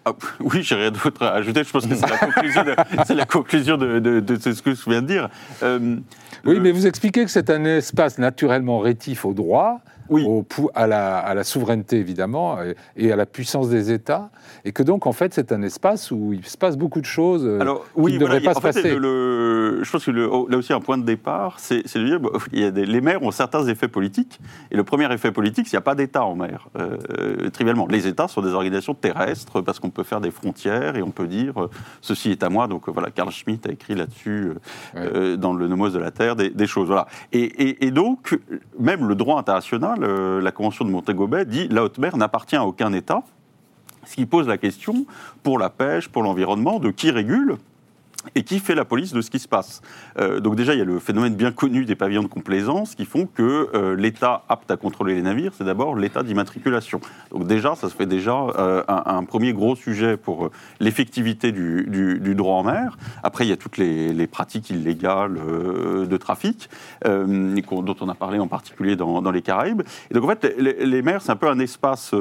[0.06, 1.64] Ah, oui, j'ai rien d'autre à ajouter.
[1.64, 2.76] Je pense que c'est la conclusion de,
[3.08, 5.30] c'est la conclusion de, de- de ce que je viens de dire.
[5.64, 5.98] Euh,
[6.46, 9.80] Oui, le- mais vous expliquez que c'est un espace naturellement rétif au droit,
[10.10, 10.24] Oui.
[10.28, 14.30] au pou- à, la, à la souveraineté évidemment, et, et à la puissance des États,
[14.66, 17.46] et que donc en fait c'est un espace où il se passe beaucoup de choses
[17.46, 18.96] euh, Alors, qui oui, ne voilà, devraient pas se fait, passer.
[18.96, 22.06] le- le- je pense que le- oh, là aussi, un point de départ, c'est de
[22.06, 24.40] dire bon, il y a des- les mers ont certains effets politiques.
[24.72, 26.68] Et le premier effet politique, c'est qu'il n'y a pas d'État en mer.
[26.80, 31.02] Euh, trivialement, les États sont des organisations terrestres parce qu'on peut faire des frontières et
[31.02, 31.70] on peut dire euh,
[32.02, 32.68] ceci est à moi.
[32.68, 34.52] Donc voilà, Carl Schmitt a écrit là-dessus
[34.96, 35.38] euh, Ouais.
[35.38, 36.88] dans le Nomos de la Terre des, des choses.
[36.88, 37.08] Voilà.
[37.32, 38.40] Et, et- et donc,
[38.80, 42.56] même le droit international, euh, la Convention de Montego Bay dit la haute mer n'appartient
[42.56, 43.24] à aucun État.
[44.06, 45.06] Ce qui pose la question,
[45.44, 47.58] pour la pêche, pour l'environnement, de qui régule
[48.36, 49.82] et qui fait la police de ce qui se passe.
[50.20, 53.06] Euh, donc déjà, il y a le phénomène bien connu des pavillons de complaisance qui
[53.06, 57.00] font que euh, l'État apte à contrôler les navires, c'est d'abord l'État d'immatriculation.
[57.32, 60.50] Donc déjà, ça se fait déjà euh, un, premier gros sujet pour
[60.80, 62.98] l'effectivité du, droit en mer.
[63.24, 66.70] Après, il y a toutes les, pratiques illégales de trafic,
[67.06, 69.84] dont on a parlé en particulier dans, les Caraïbes.
[70.10, 72.14] Et donc en fait, les, mers, c'est un peu un espace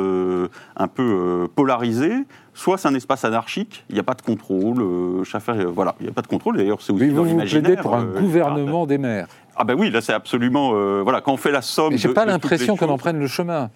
[0.76, 2.24] un peu polarisé.
[2.54, 6.04] Soit c'est un espace anarchique, il n'y a pas de contrôle, euh, euh, voilà, il
[6.04, 6.56] n'y a pas de contrôle.
[6.58, 9.26] D'ailleurs, c'est aussi Oui, dans vous vous plaidez pour un euh, gouvernement des mers.
[9.56, 11.92] Ah ben oui, là c'est absolument, euh, voilà, quand on fait la somme.
[11.92, 13.70] Mais j'ai pas l'impression qu'on en prenne le chemin.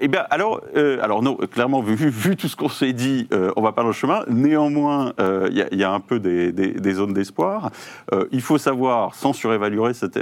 [0.00, 3.50] eh bien, alors, euh, alors non, clairement, vu, vu tout ce qu'on s'est dit, euh,
[3.56, 4.22] on va pas dans le chemin.
[4.28, 7.70] Néanmoins, euh, il y, a- il y a un peu des, des- des zones d'espoir.
[8.32, 10.18] Il faut savoir, sans surévaluer cet,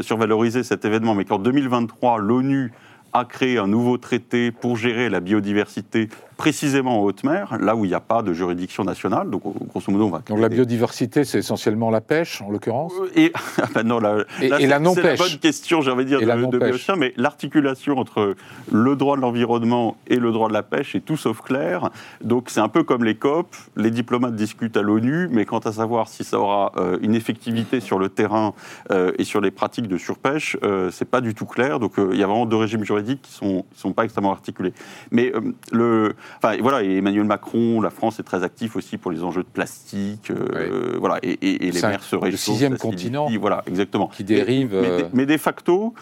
[0.00, 2.72] survaloriser cet événement, mais qu'en 2023, l'ONU
[3.12, 7.84] a créé un nouveau traité pour gérer la biodiversité précisément en haute mer, là où
[7.84, 9.30] il n'y a pas de juridiction nationale.
[9.30, 12.92] Donc, grosso modo, on va Donc la biodiversité, c'est essentiellement la pêche, en l'occurrence?
[13.14, 13.32] Et
[13.62, 15.02] ah ben non, là, Et- là, et la non-pêche.
[15.04, 16.58] C'est la bonne question, j'ai envie de dire, Et de, de.
[16.58, 18.34] Béotien, mais l'articulation entre
[18.72, 21.90] le droit de l'environnement et le droit de la pêche est tout sauf clair.
[22.22, 25.72] Donc c'est un peu comme les COP, les diplomates discutent à l'ONU, mais quant à
[25.72, 28.54] savoir si ça aura euh, une effectivité sur le terrain
[28.90, 31.78] euh, et sur les pratiques de surpêche, euh, c'est pas du tout clair.
[31.78, 34.32] Donc euh, il y a vraiment deux régimes juridiques qui sont, qui sont pas extrêmement
[34.32, 34.72] articulés.
[35.10, 35.32] Mais
[35.72, 39.42] le, enfin voilà, et Emmanuel Macron, la France est très actif aussi pour les enjeux
[39.42, 42.40] de plastique, euh, voilà, et, et- et les mers se le réchauffent.
[42.40, 43.28] sixième s'acidifient, continent.
[43.40, 44.08] Voilà, exactement.
[44.08, 44.70] qui dérive.
[44.72, 45.94] Mais, mais euh, de- mais de facto,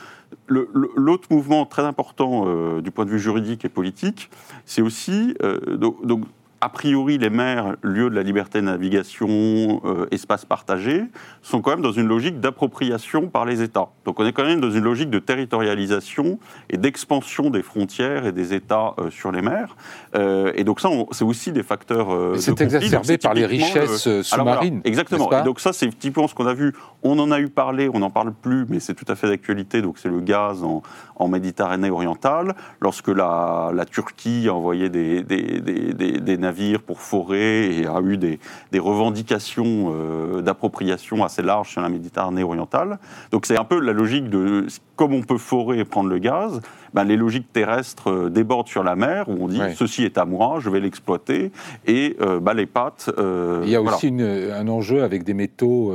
[0.46, 4.30] le- le- l'autre mouvement très important euh, du point de vue juridique et politique,
[4.66, 6.24] c'est aussi, euh, donc, donc,
[6.62, 11.02] a priori, les mers, lieu de la liberté de navigation, euh, espace partagé,
[11.42, 13.88] sont quand même dans une logique d'appropriation par les États.
[14.04, 16.38] Donc on est quand même dans une logique de territorialisation
[16.70, 19.76] et d'expansion des frontières et des États euh, sur les mers.
[20.14, 22.12] Euh, et donc ça, c'est aussi des facteurs.
[22.14, 22.50] euh, de c'est.
[22.52, 24.80] Donc, exacerbé par les le- richesses voilà, sous-marines.
[24.84, 25.30] exactement.
[25.32, 26.72] Et donc ça, c'est typiquement ce qu'on a vu.
[27.02, 29.82] On en a eu parlé, on n'en parle plus, mais c'est tout à fait d'actualité.
[29.82, 30.82] Donc c'est le gaz en,
[31.16, 32.54] en Méditerranée orientale.
[32.80, 37.86] Lorsque la, la Turquie a envoyé des, des, des- des- des navires pour forer et
[37.86, 38.38] a eu des,
[38.72, 42.98] des revendications euh, d'appropriation assez larges sur la Méditerranée orientale.
[43.30, 46.60] Donc c'est un peu la logique de comme on peut forer et prendre le gaz,
[46.94, 49.74] ben, les logiques terrestres euh, débordent sur la mer où on dit Ouais.
[49.74, 51.50] ceci est à moi, je vais l'exploiter
[51.86, 53.10] et euh, bah, les pattes.
[53.18, 53.96] euh, Il y a voilà.
[53.96, 54.22] aussi une-
[54.52, 55.92] un enjeu avec des métaux,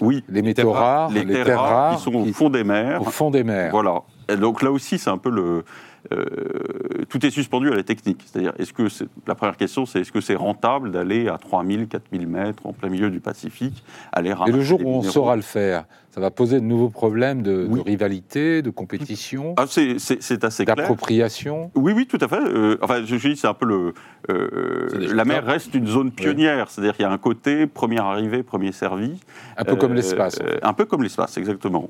[0.00, 3.00] oui, les métaux terres rares, les, terres, rares qui sont au fond des mers.
[3.02, 3.70] au fond des mers.
[3.72, 4.02] Voilà.
[4.28, 5.64] Et donc là aussi, c'est un peu le.
[6.12, 8.22] Euh, tout est suspendu à la technique.
[8.26, 8.88] C'est-à-dire, est-ce que
[9.26, 12.88] la première question, c'est est-ce que c'est rentable d'aller à 3000, 4000 mètres en plein
[12.88, 15.84] milieu du Pacifique, aller Et le jour où on minéraux saura le faire,
[16.16, 20.64] ça va poser de nouveaux problèmes de, rivalité, de compétition, Ah, c'est, c'est- c'est assez
[20.64, 20.74] clair.
[20.74, 21.70] d'appropriation.
[21.74, 22.40] Oui, oui, tout à fait.
[22.40, 23.92] Euh, enfin, je, je dis, c'est un peu le.
[24.30, 28.42] euh, la mer reste une zone pionnière, c'est-à-dire qu'il y a un côté premier arrivé,
[28.42, 29.20] premier servi.
[29.58, 30.38] Un peu comme Euh, l'espace.
[30.62, 31.86] un peu comme l'espace, exactement.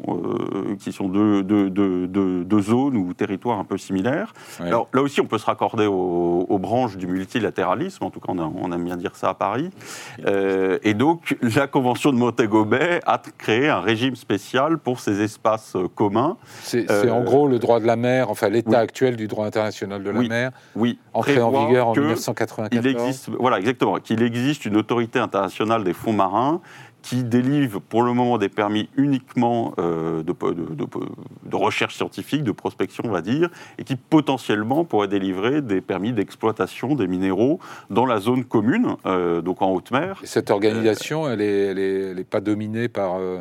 [0.81, 4.35] qui sont deux, deux- deux- deux- deux zones ou territoires un peu similaires.
[4.59, 8.03] Alors là aussi, on peut se raccorder aux, aux branches du multilatéralisme.
[8.03, 9.71] En tout cas, on, a- on aime bien dire ça à Paris.
[10.83, 15.77] Et donc, la Convention de Montego Bay a créé un régime spécial pour ces espaces
[15.77, 16.37] euh, communs.
[16.63, 18.77] C'est euh, en gros le droit de la mer, enfin l'état oui.
[18.77, 20.29] actuel du droit international de la Oui.
[20.29, 22.85] mer, Oui, entré en vigueur en que 1994.
[22.85, 26.61] Il existe, voilà, exactement, qu'il existe une autorité internationale des fonds marins
[27.03, 30.87] qui délivre pour le moment des permis uniquement euh, de, de- de-
[31.45, 33.49] de recherche scientifique, de prospection, on va dire,
[33.79, 37.61] et qui potentiellement pourrait délivrer des permis d'exploitation des minéraux
[37.91, 40.19] dans la zone commune, euh, donc en haute mer.
[40.25, 43.41] Et cette organisation, elle est, elle est, elle est pas dominée par euh,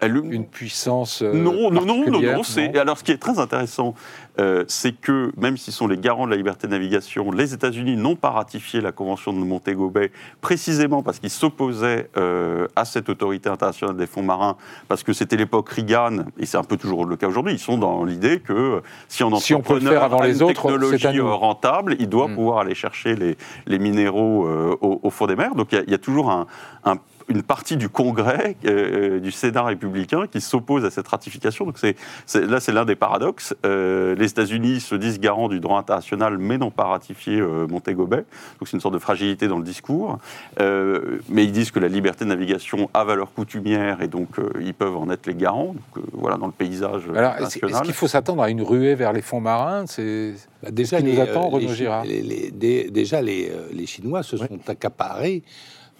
[0.00, 1.22] Elle- une puissance.
[1.22, 2.42] euh, non, non, non, non, non.
[2.42, 3.94] C'est alors ce qui est très intéressant,
[4.38, 7.96] euh, c'est que même s'ils sont les garants de la liberté de navigation, les États-Unis
[7.96, 10.10] n'ont pas ratifié la convention de Montego Bay
[10.42, 14.56] précisément parce qu'ils s'opposaient euh, à cette autorité internationale des fonds marins
[14.88, 17.54] parce que c'était l'époque Reagan et c'est un peu toujours le cas aujourd'hui.
[17.54, 20.26] Ils sont dans l'idée que euh, si on Si on peut le faire avant a
[20.26, 22.34] les autres, technologie euh, rentable, il doit Mm.
[22.34, 23.36] pouvoir aller chercher les,
[23.66, 25.54] les minéraux euh, au, au fond des mers.
[25.54, 26.46] Donc il y a- il y, a toujours un-
[26.84, 26.96] un-
[27.28, 31.64] une partie du Congrès, euh, du Sénat républicain, qui s'oppose à cette ratification.
[31.64, 33.54] Donc c'est, c'est- là, c'est l'un des paradoxes.
[33.64, 38.06] Euh, les États-Unis se disent garants du droit international, mais n'ont pas ratifié euh, Montego
[38.06, 38.18] Bay.
[38.58, 40.18] Donc c'est une sorte de fragilité dans le discours.
[40.60, 44.48] Euh, mais ils disent que la liberté de navigation a valeur coutumière et donc euh,
[44.60, 45.74] ils peuvent en être les garants.
[45.74, 47.82] Donc euh, voilà, dans le paysage Alors, est-ce, est-ce national.
[47.82, 49.84] qu'il faut s'attendre à une ruée vers les fonds marins?
[49.86, 53.66] C'est Bah, déjà, qui nous attend, euh, Renaud Girard les- les- dé- déjà, les, euh,
[53.72, 55.42] les Chinois se sont accaparés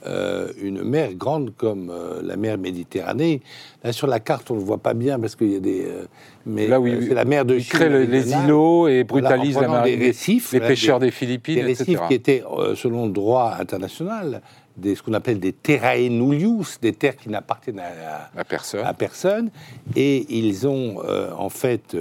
[0.07, 3.41] euh, une mer grande comme euh, la mer Méditerranée.
[3.85, 5.85] Là, sur la carte, on ne le voit pas bien parce qu'il y a des.
[5.85, 6.05] euh,
[6.47, 9.61] mais Là où la mer de Chine créent le- les îlots et Voilà, en brutalisent
[9.61, 12.05] la marine, des récifs, les voilà, pêcheurs des- des Philippines, des récifs etc.
[12.09, 12.43] qui étaient,
[12.77, 14.41] selon le droit international,
[14.77, 18.85] des, ce qu'on appelle des terrae nullius, des terres qui n'appartiennent à, personne.
[18.85, 19.51] à personne.
[19.97, 21.97] Et ils ont, euh, en fait,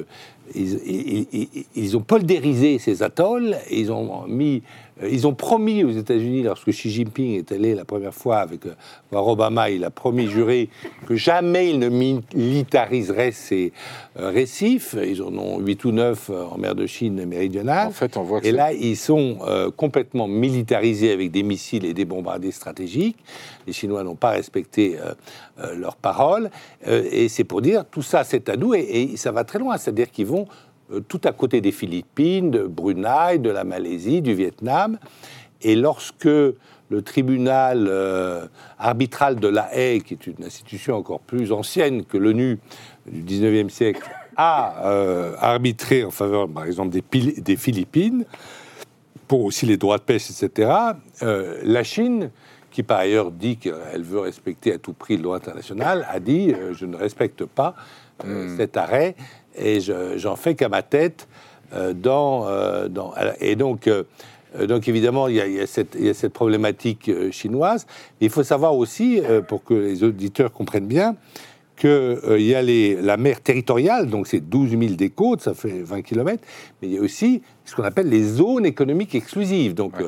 [0.54, 3.56] ils, ils- ils- ils ont poldérisé ces atolls.
[3.70, 4.62] Et ils ont mis,
[5.04, 8.76] ils ont promis aux États-Unis, lorsque Xi Jinping est allé la première fois avec euh,
[9.12, 10.70] voir Obama, il a promis, juré,
[11.06, 13.74] que jamais il ne militariserait ces
[14.18, 14.96] euh, récifs.
[15.06, 17.88] Ils en ont huit ou neuf euh, en mer de Chine méridionale.
[17.90, 21.86] En fait, on voit que Et là, ils sont euh, complètement militarisés avec des missiles
[21.86, 23.18] et des bombardiers stratégiques.
[23.68, 25.14] Les Chinois n'ont pas respecté euh,
[25.60, 26.50] euh, leurs paroles.
[26.88, 28.74] Euh, et c'est pour dire, tout ça, c'est à nous.
[28.74, 29.78] Et, et ça va très loin.
[29.78, 30.65] C'est-à-dire qu'ils vont euh,
[31.08, 34.98] tout à côté des Philippines, de Brunei, de la Malaisie, du Vietnam.
[35.62, 36.26] Et lorsque
[36.90, 38.46] le tribunal euh,
[38.78, 42.60] arbitral de la Haye, qui est une institution encore plus ancienne que l'ONU
[43.08, 48.26] du 19e siècle, a euh, arbitré en faveur, par exemple, des, Philippines,
[49.28, 50.72] pour aussi les droits de pêche, etc.,
[51.24, 52.30] euh, la Chine,
[52.76, 56.54] qui par ailleurs dit qu'elle veut respecter à tout prix le droit international, a dit
[56.54, 57.74] euh, je ne respecte pas
[58.26, 59.16] euh, cet arrêt
[59.58, 61.28] et je- j'en fais qu'à ma tête.
[61.74, 64.04] euh, dans, euh, dans- et donc, euh,
[64.68, 67.88] donc évidemment, il y, a, il y a cette, il y a cette problématique chinoise.
[68.22, 71.16] Mais il faut savoir aussi, pour que les auditeurs comprennent bien,
[71.76, 75.82] qu'il y a les, la mer territoriale, donc c'est 12 000 des côtes, ça fait
[75.82, 76.42] 20 km,
[76.82, 79.74] mais il y a aussi ce qu'on appelle les zones économiques exclusives.
[79.74, 80.06] Donc, Ouais.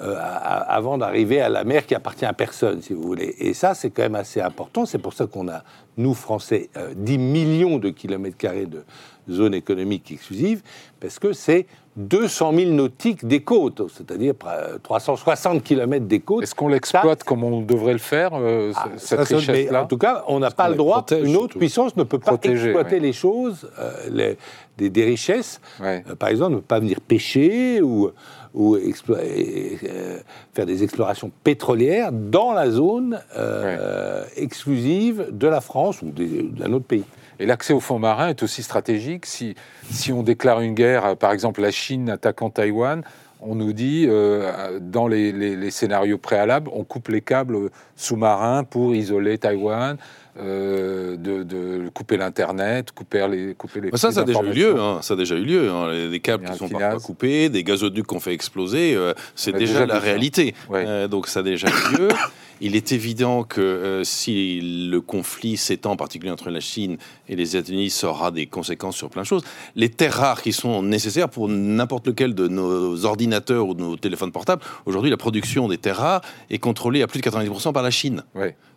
[0.00, 3.34] Euh, avant d'arriver à la mer qui appartient à personne, si vous voulez.
[3.38, 4.84] Et ça, c'est quand même assez important.
[4.86, 5.62] C'est pour ça qu'on a,
[5.96, 8.84] nous, Français, euh, 10 millions de kilomètres carrés de
[9.30, 10.62] zones économiques exclusives,
[11.00, 11.66] parce que c'est
[11.96, 16.42] 200 000 nautiques des côtes, c'est-à-dire euh, 360 kilomètres des côtes.
[16.42, 20.22] Est-ce qu'on l'exploite comme on devrait le faire, euh, Ah, cette richesse-là En tout cas,
[20.28, 20.96] on n'a pas le droit.
[20.98, 23.00] protège, Une autre puissance ne peut pas Protéger, exploiter ouais.
[23.00, 24.36] les choses, euh, les-
[24.76, 25.58] des, des richesses.
[25.80, 26.04] Ouais.
[26.10, 28.10] Euh, par exemple, ne pas venir pêcher ou,
[28.56, 30.18] ou euh,
[30.54, 36.86] faire des explorations pétrolières dans la zone euh, exclusive de la France ou d'un autre
[36.86, 37.04] pays.
[37.38, 39.26] Et l'accès aux fonds marins est aussi stratégique.
[39.26, 39.54] Si,
[39.90, 43.02] si on déclare une guerre, euh, par exemple la Chine attaquant Taïwan,
[43.42, 48.64] on nous dit, euh, dans les, les- les scénarios préalables, on coupe les câbles sous-marins
[48.64, 49.98] pour isoler Taïwan,
[50.38, 54.52] euh, de, de couper l'Internet, couper les, couper les Bah, ça, ça a déjà eu
[54.52, 54.80] lieu.
[54.80, 54.98] hein.
[55.02, 55.70] Ça a déjà eu lieu.
[55.70, 55.90] hein.
[55.90, 59.58] Les, les câbles qui sont parfois coupés, des gazoducs qu'on fait exploser, euh, c'est a
[59.58, 60.54] déjà, déjà la réalité.
[60.68, 60.84] Ouais.
[60.86, 62.08] Euh, donc ça a déjà eu lieu.
[62.60, 66.96] Il est évident que euh, si le conflit s'étend, en particulier entre la Chine
[67.28, 69.44] et les États-Unis, ça aura des conséquences sur plein de choses.
[69.74, 73.96] Les terres rares qui sont nécessaires pour n'importe lequel de nos ordinateurs ou de nos
[73.96, 77.82] téléphones portables, aujourd'hui, la production des terres rares est contrôlée à plus de 90% par
[77.82, 78.22] la Chine.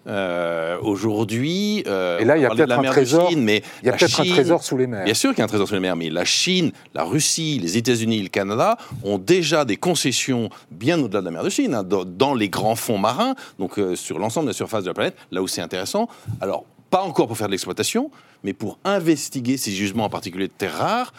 [0.08, 3.30] Euh, aujourd'hui, euh, Et là, il y a peut-être un trésor.
[3.30, 5.04] Chine, mais Il y a peut-être un trésor sous les mers.
[5.04, 7.60] Bien sûr qu'il y a un trésor sous les mers, mais la Chine, la Russie,
[7.62, 11.76] les États-Unis, le Canada ont déjà des concessions bien au-delà de la mer de Chine,
[11.76, 14.89] hein, dans, dans les grands fonds marins, donc euh, sur l'ensemble de la surface de
[14.89, 16.07] la planète, là où c'est intéressant.
[16.41, 18.09] Alors, pas encore pour faire de l'exploitation,
[18.43, 21.13] mais pour investiguer ces jugements en particulier de terres rares.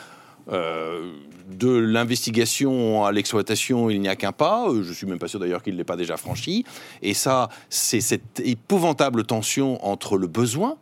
[0.50, 1.12] Euh,
[1.48, 4.68] de l'investigation à l'exploitation, il n'y a qu'un pas.
[4.68, 6.64] Euh, Je suis même pas sûr d'ailleurs qu'il ne l'ait pas déjà franchi.
[7.02, 10.76] Et ça, c'est cette épouvantable tension entre le besoin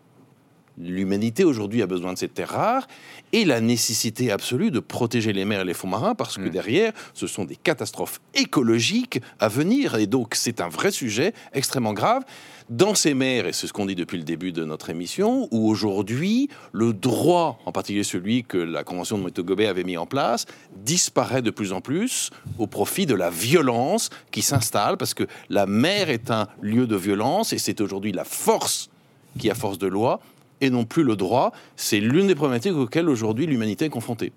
[0.81, 2.87] l'humanité aujourd'hui a besoin de ces terres rares,
[3.33, 6.51] et la nécessité absolue de protéger les mers et les fonds marins, parce que Mm.
[6.51, 11.93] derrière, ce sont des catastrophes écologiques à venir, et donc c'est un vrai sujet extrêmement
[11.93, 12.25] grave.
[12.71, 15.71] Dans ces mers, et c'est ce qu'on dit depuis le début de notre émission, où
[15.71, 20.05] aujourd'hui, le droit, en particulier celui que la Convention de Montego Bay avait mis en
[20.05, 20.45] place,
[20.77, 25.65] disparaît de plus en plus au profit de la violence qui s'installe, parce que la
[25.67, 28.91] mer est un lieu de violence, et c'est aujourd'hui la force
[29.39, 30.21] qui a force de loi,
[30.61, 31.53] et non plus le droit.
[31.77, 34.33] C'est l'une des problématiques auxquelles aujourd'hui l'humanité est confrontée.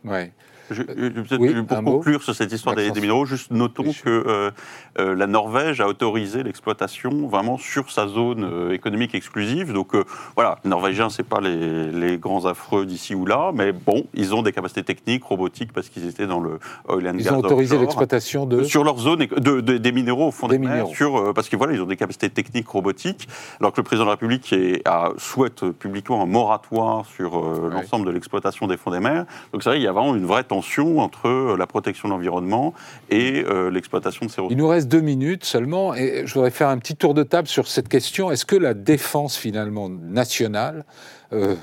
[0.71, 1.91] Je- je- peut-être Oui, pour mot.
[1.97, 4.01] conclure sur cette histoire des, minéraux, juste notons Oui.
[4.03, 4.51] que euh,
[4.99, 9.73] euh, la Norvège a autorisé l'exploitation vraiment sur sa zone euh, économique exclusive.
[9.73, 10.03] Donc euh,
[10.35, 14.33] voilà, les Norvégiens, c'est pas les, les grands affreux d'ici ou là, mais bon, ils
[14.33, 17.39] ont des capacités techniques, robotiques, parce qu'ils étaient dans le oil and Ils gas ont
[17.39, 18.63] autorisé l'exploitation de.
[18.63, 21.33] sur leur zone éco- de, de- des minéraux au fond Des des, mers, sur, euh,
[21.33, 23.27] parce que voilà, ils ont des capacités techniques robotiques,
[23.59, 27.37] alors que le président de la République est- a, souhaite euh, publiquement un moratoire sur
[27.37, 29.25] euh, l'ensemble de l'exploitation des fonds des mers.
[29.51, 30.60] Donc c'est vrai qu'il y a vraiment une vraie tension
[30.99, 32.73] entre euh, la protection de l'environnement
[33.09, 34.53] et euh, l'exploitation de ces ressources.
[34.53, 37.47] Il nous reste deux minutes seulement et je voudrais faire un petit tour de table
[37.47, 38.31] sur cette question.
[38.31, 40.85] Est-ce que la défense finalement nationale
[41.33, 41.55] euh,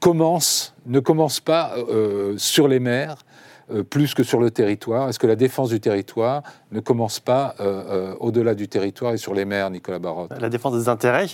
[0.00, 3.16] commence, ne commence pas euh, sur les mers
[3.70, 5.08] euh, plus que sur le territoire?
[5.08, 9.18] Est-ce que la défense du territoire ne commence pas euh, euh, au-delà du territoire et
[9.18, 10.30] sur les mers, Nicolas Barotte?
[10.40, 11.26] La défense des intérêts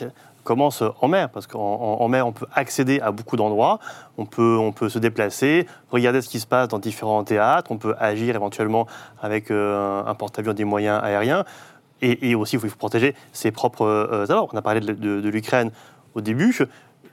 [0.45, 3.79] commence en mer, parce qu'en en- en mer, on peut accéder à beaucoup d'endroits,
[4.19, 7.79] on peut, on peut se déplacer, regarder ce qui se passe dans différents théâtres, on
[7.79, 8.87] peut agir éventuellement
[9.21, 11.45] avec euh, un porte-avions des moyens aériens,
[12.01, 14.27] et, et aussi il faut, il faut protéger ses propres euh.
[14.53, 15.71] On a parlé de, de- de l'Ukraine
[16.15, 16.57] au début,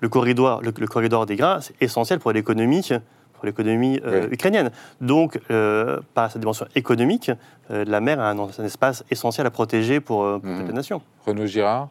[0.01, 2.87] le corridor, le, le corridor des grains, c'est essentiel pour l'économie
[3.33, 4.33] pour l'économie euh, Oui.
[4.33, 4.69] ukrainienne.
[4.99, 7.31] Donc, euh, par sa dimension économique,
[7.71, 11.01] euh, la mer a un, un espace essentiel à protéger pour, pour toute la nation.
[11.25, 11.87] Renaud Girard?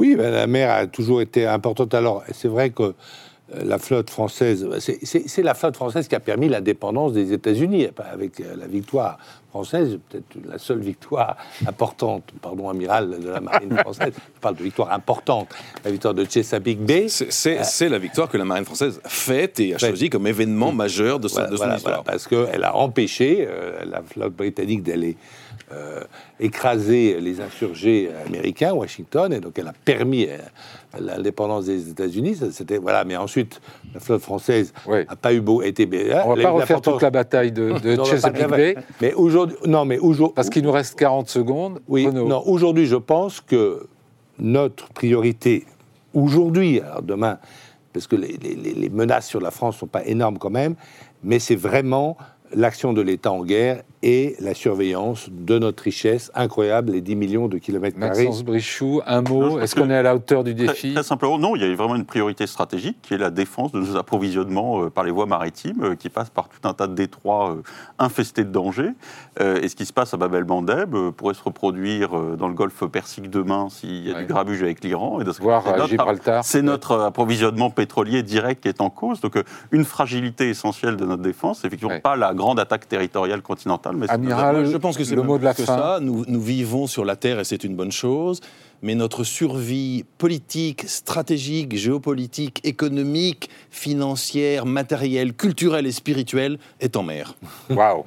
[0.00, 1.92] Oui, ben, la mer a toujours été importante.
[1.92, 2.92] Alors, c'est vrai que euh,
[3.66, 8.56] la flotte française, c'est- la flotte française qui a permis l'indépendance des États-Unis, avec euh,
[8.58, 9.18] la victoire
[9.50, 11.36] française, peut-être la seule victoire
[11.66, 15.48] importante, pardon, amiral de la marine française, je parle de victoire importante,
[15.84, 17.08] la victoire de Chesapeake Bay.
[17.08, 19.90] C'est- C'est c'est la victoire que la marine française fête et a Fête.
[19.90, 22.02] choisi comme événement majeur de, sa- Voilà, de son voilà, histoire.
[22.04, 25.16] voilà, parce qu'elle a empêché euh, la flotte britannique d'aller
[25.72, 26.00] euh,
[26.40, 30.36] écraser les insurgés américains, Washington, et donc elle a permis euh,
[30.98, 32.36] l'indépendance des États-Unis.
[32.50, 33.60] C'était voilà, mais ensuite
[33.94, 35.88] la flotte française n'a pas eu beau été.
[36.24, 39.98] On va pas refaire toute la bataille de, de Chesapeake Bay Mais aujourd'hui, non, mais
[39.98, 41.80] aujourd'hui, parce qu'il nous reste 40 secondes.
[41.88, 42.26] oui, Renaud.
[42.28, 43.86] non, aujourd'hui, je pense que
[44.38, 45.64] notre priorité,
[46.14, 47.38] aujourd'hui, alors demain,
[47.92, 50.74] parce que les- les menaces sur la France ne sont pas énormes quand même,
[51.24, 52.16] mais c'est vraiment
[52.54, 57.48] l'action de l'État en guerre et la surveillance de notre richesse incroyable, les 10 millions
[57.48, 58.24] de kilomètres carrés.
[58.24, 59.60] Maxence Brichoux, un mot.
[59.60, 61.96] Est-ce qu'on est à la hauteur du défi très simplement, non, il y a vraiment
[61.96, 65.82] une priorité stratégique qui est la défense de nos approvisionnements euh, par les voies maritimes,
[65.82, 67.62] euh, qui passent par tout un tas de détroits euh,
[67.98, 68.90] infestés de dangers.
[69.40, 72.84] Et ce qui se passe à Bab el-Mandeb euh, pourrait se reproduire dans le golfe
[72.86, 74.20] Persique demain s'il y a Ouais.
[74.22, 75.20] du grabuge avec l'Iran.
[75.20, 76.44] Et ce Voir c'est à notre- Gibraltar.
[76.44, 79.20] C'est notre approvisionnement pétrolier direct qui est en cause.
[79.20, 79.34] Donc,
[79.72, 82.00] une fragilité essentielle de notre défense, c'est effectivement Ouais.
[82.00, 85.44] pas la grande attaque territoriale continentale, mais Amiral, je pense que c'est le mot de
[85.44, 85.76] la que fin.
[85.76, 85.98] ça.
[86.00, 88.40] Nous, nous vivons sur la Terre et c'est une bonne chose.
[88.82, 97.34] Mais notre survie politique, stratégique, géopolitique, économique, financière, matérielle, culturelle et spirituelle est en mer.
[97.68, 98.04] Waouh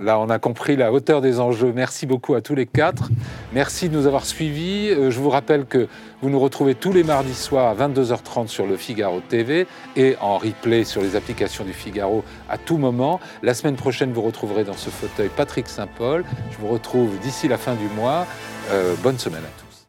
[0.00, 1.72] Là, on a compris la hauteur des enjeux.
[1.74, 3.10] Merci beaucoup à tous les quatre.
[3.52, 4.90] Merci de nous avoir suivis.
[4.90, 5.88] Euh, Je vous rappelle que
[6.20, 10.38] vous nous retrouvez tous les mardis soirs à 22h30 sur le Figaro TV et en
[10.38, 13.20] replay sur les applications du Figaro à tout moment.
[13.42, 16.24] La semaine prochaine, vous retrouverez dans ce fauteuil Patrick Saint-Paul.
[16.50, 18.26] Je vous retrouve d'ici la fin du mois.
[18.70, 19.61] Euh, bonne semaine à tous.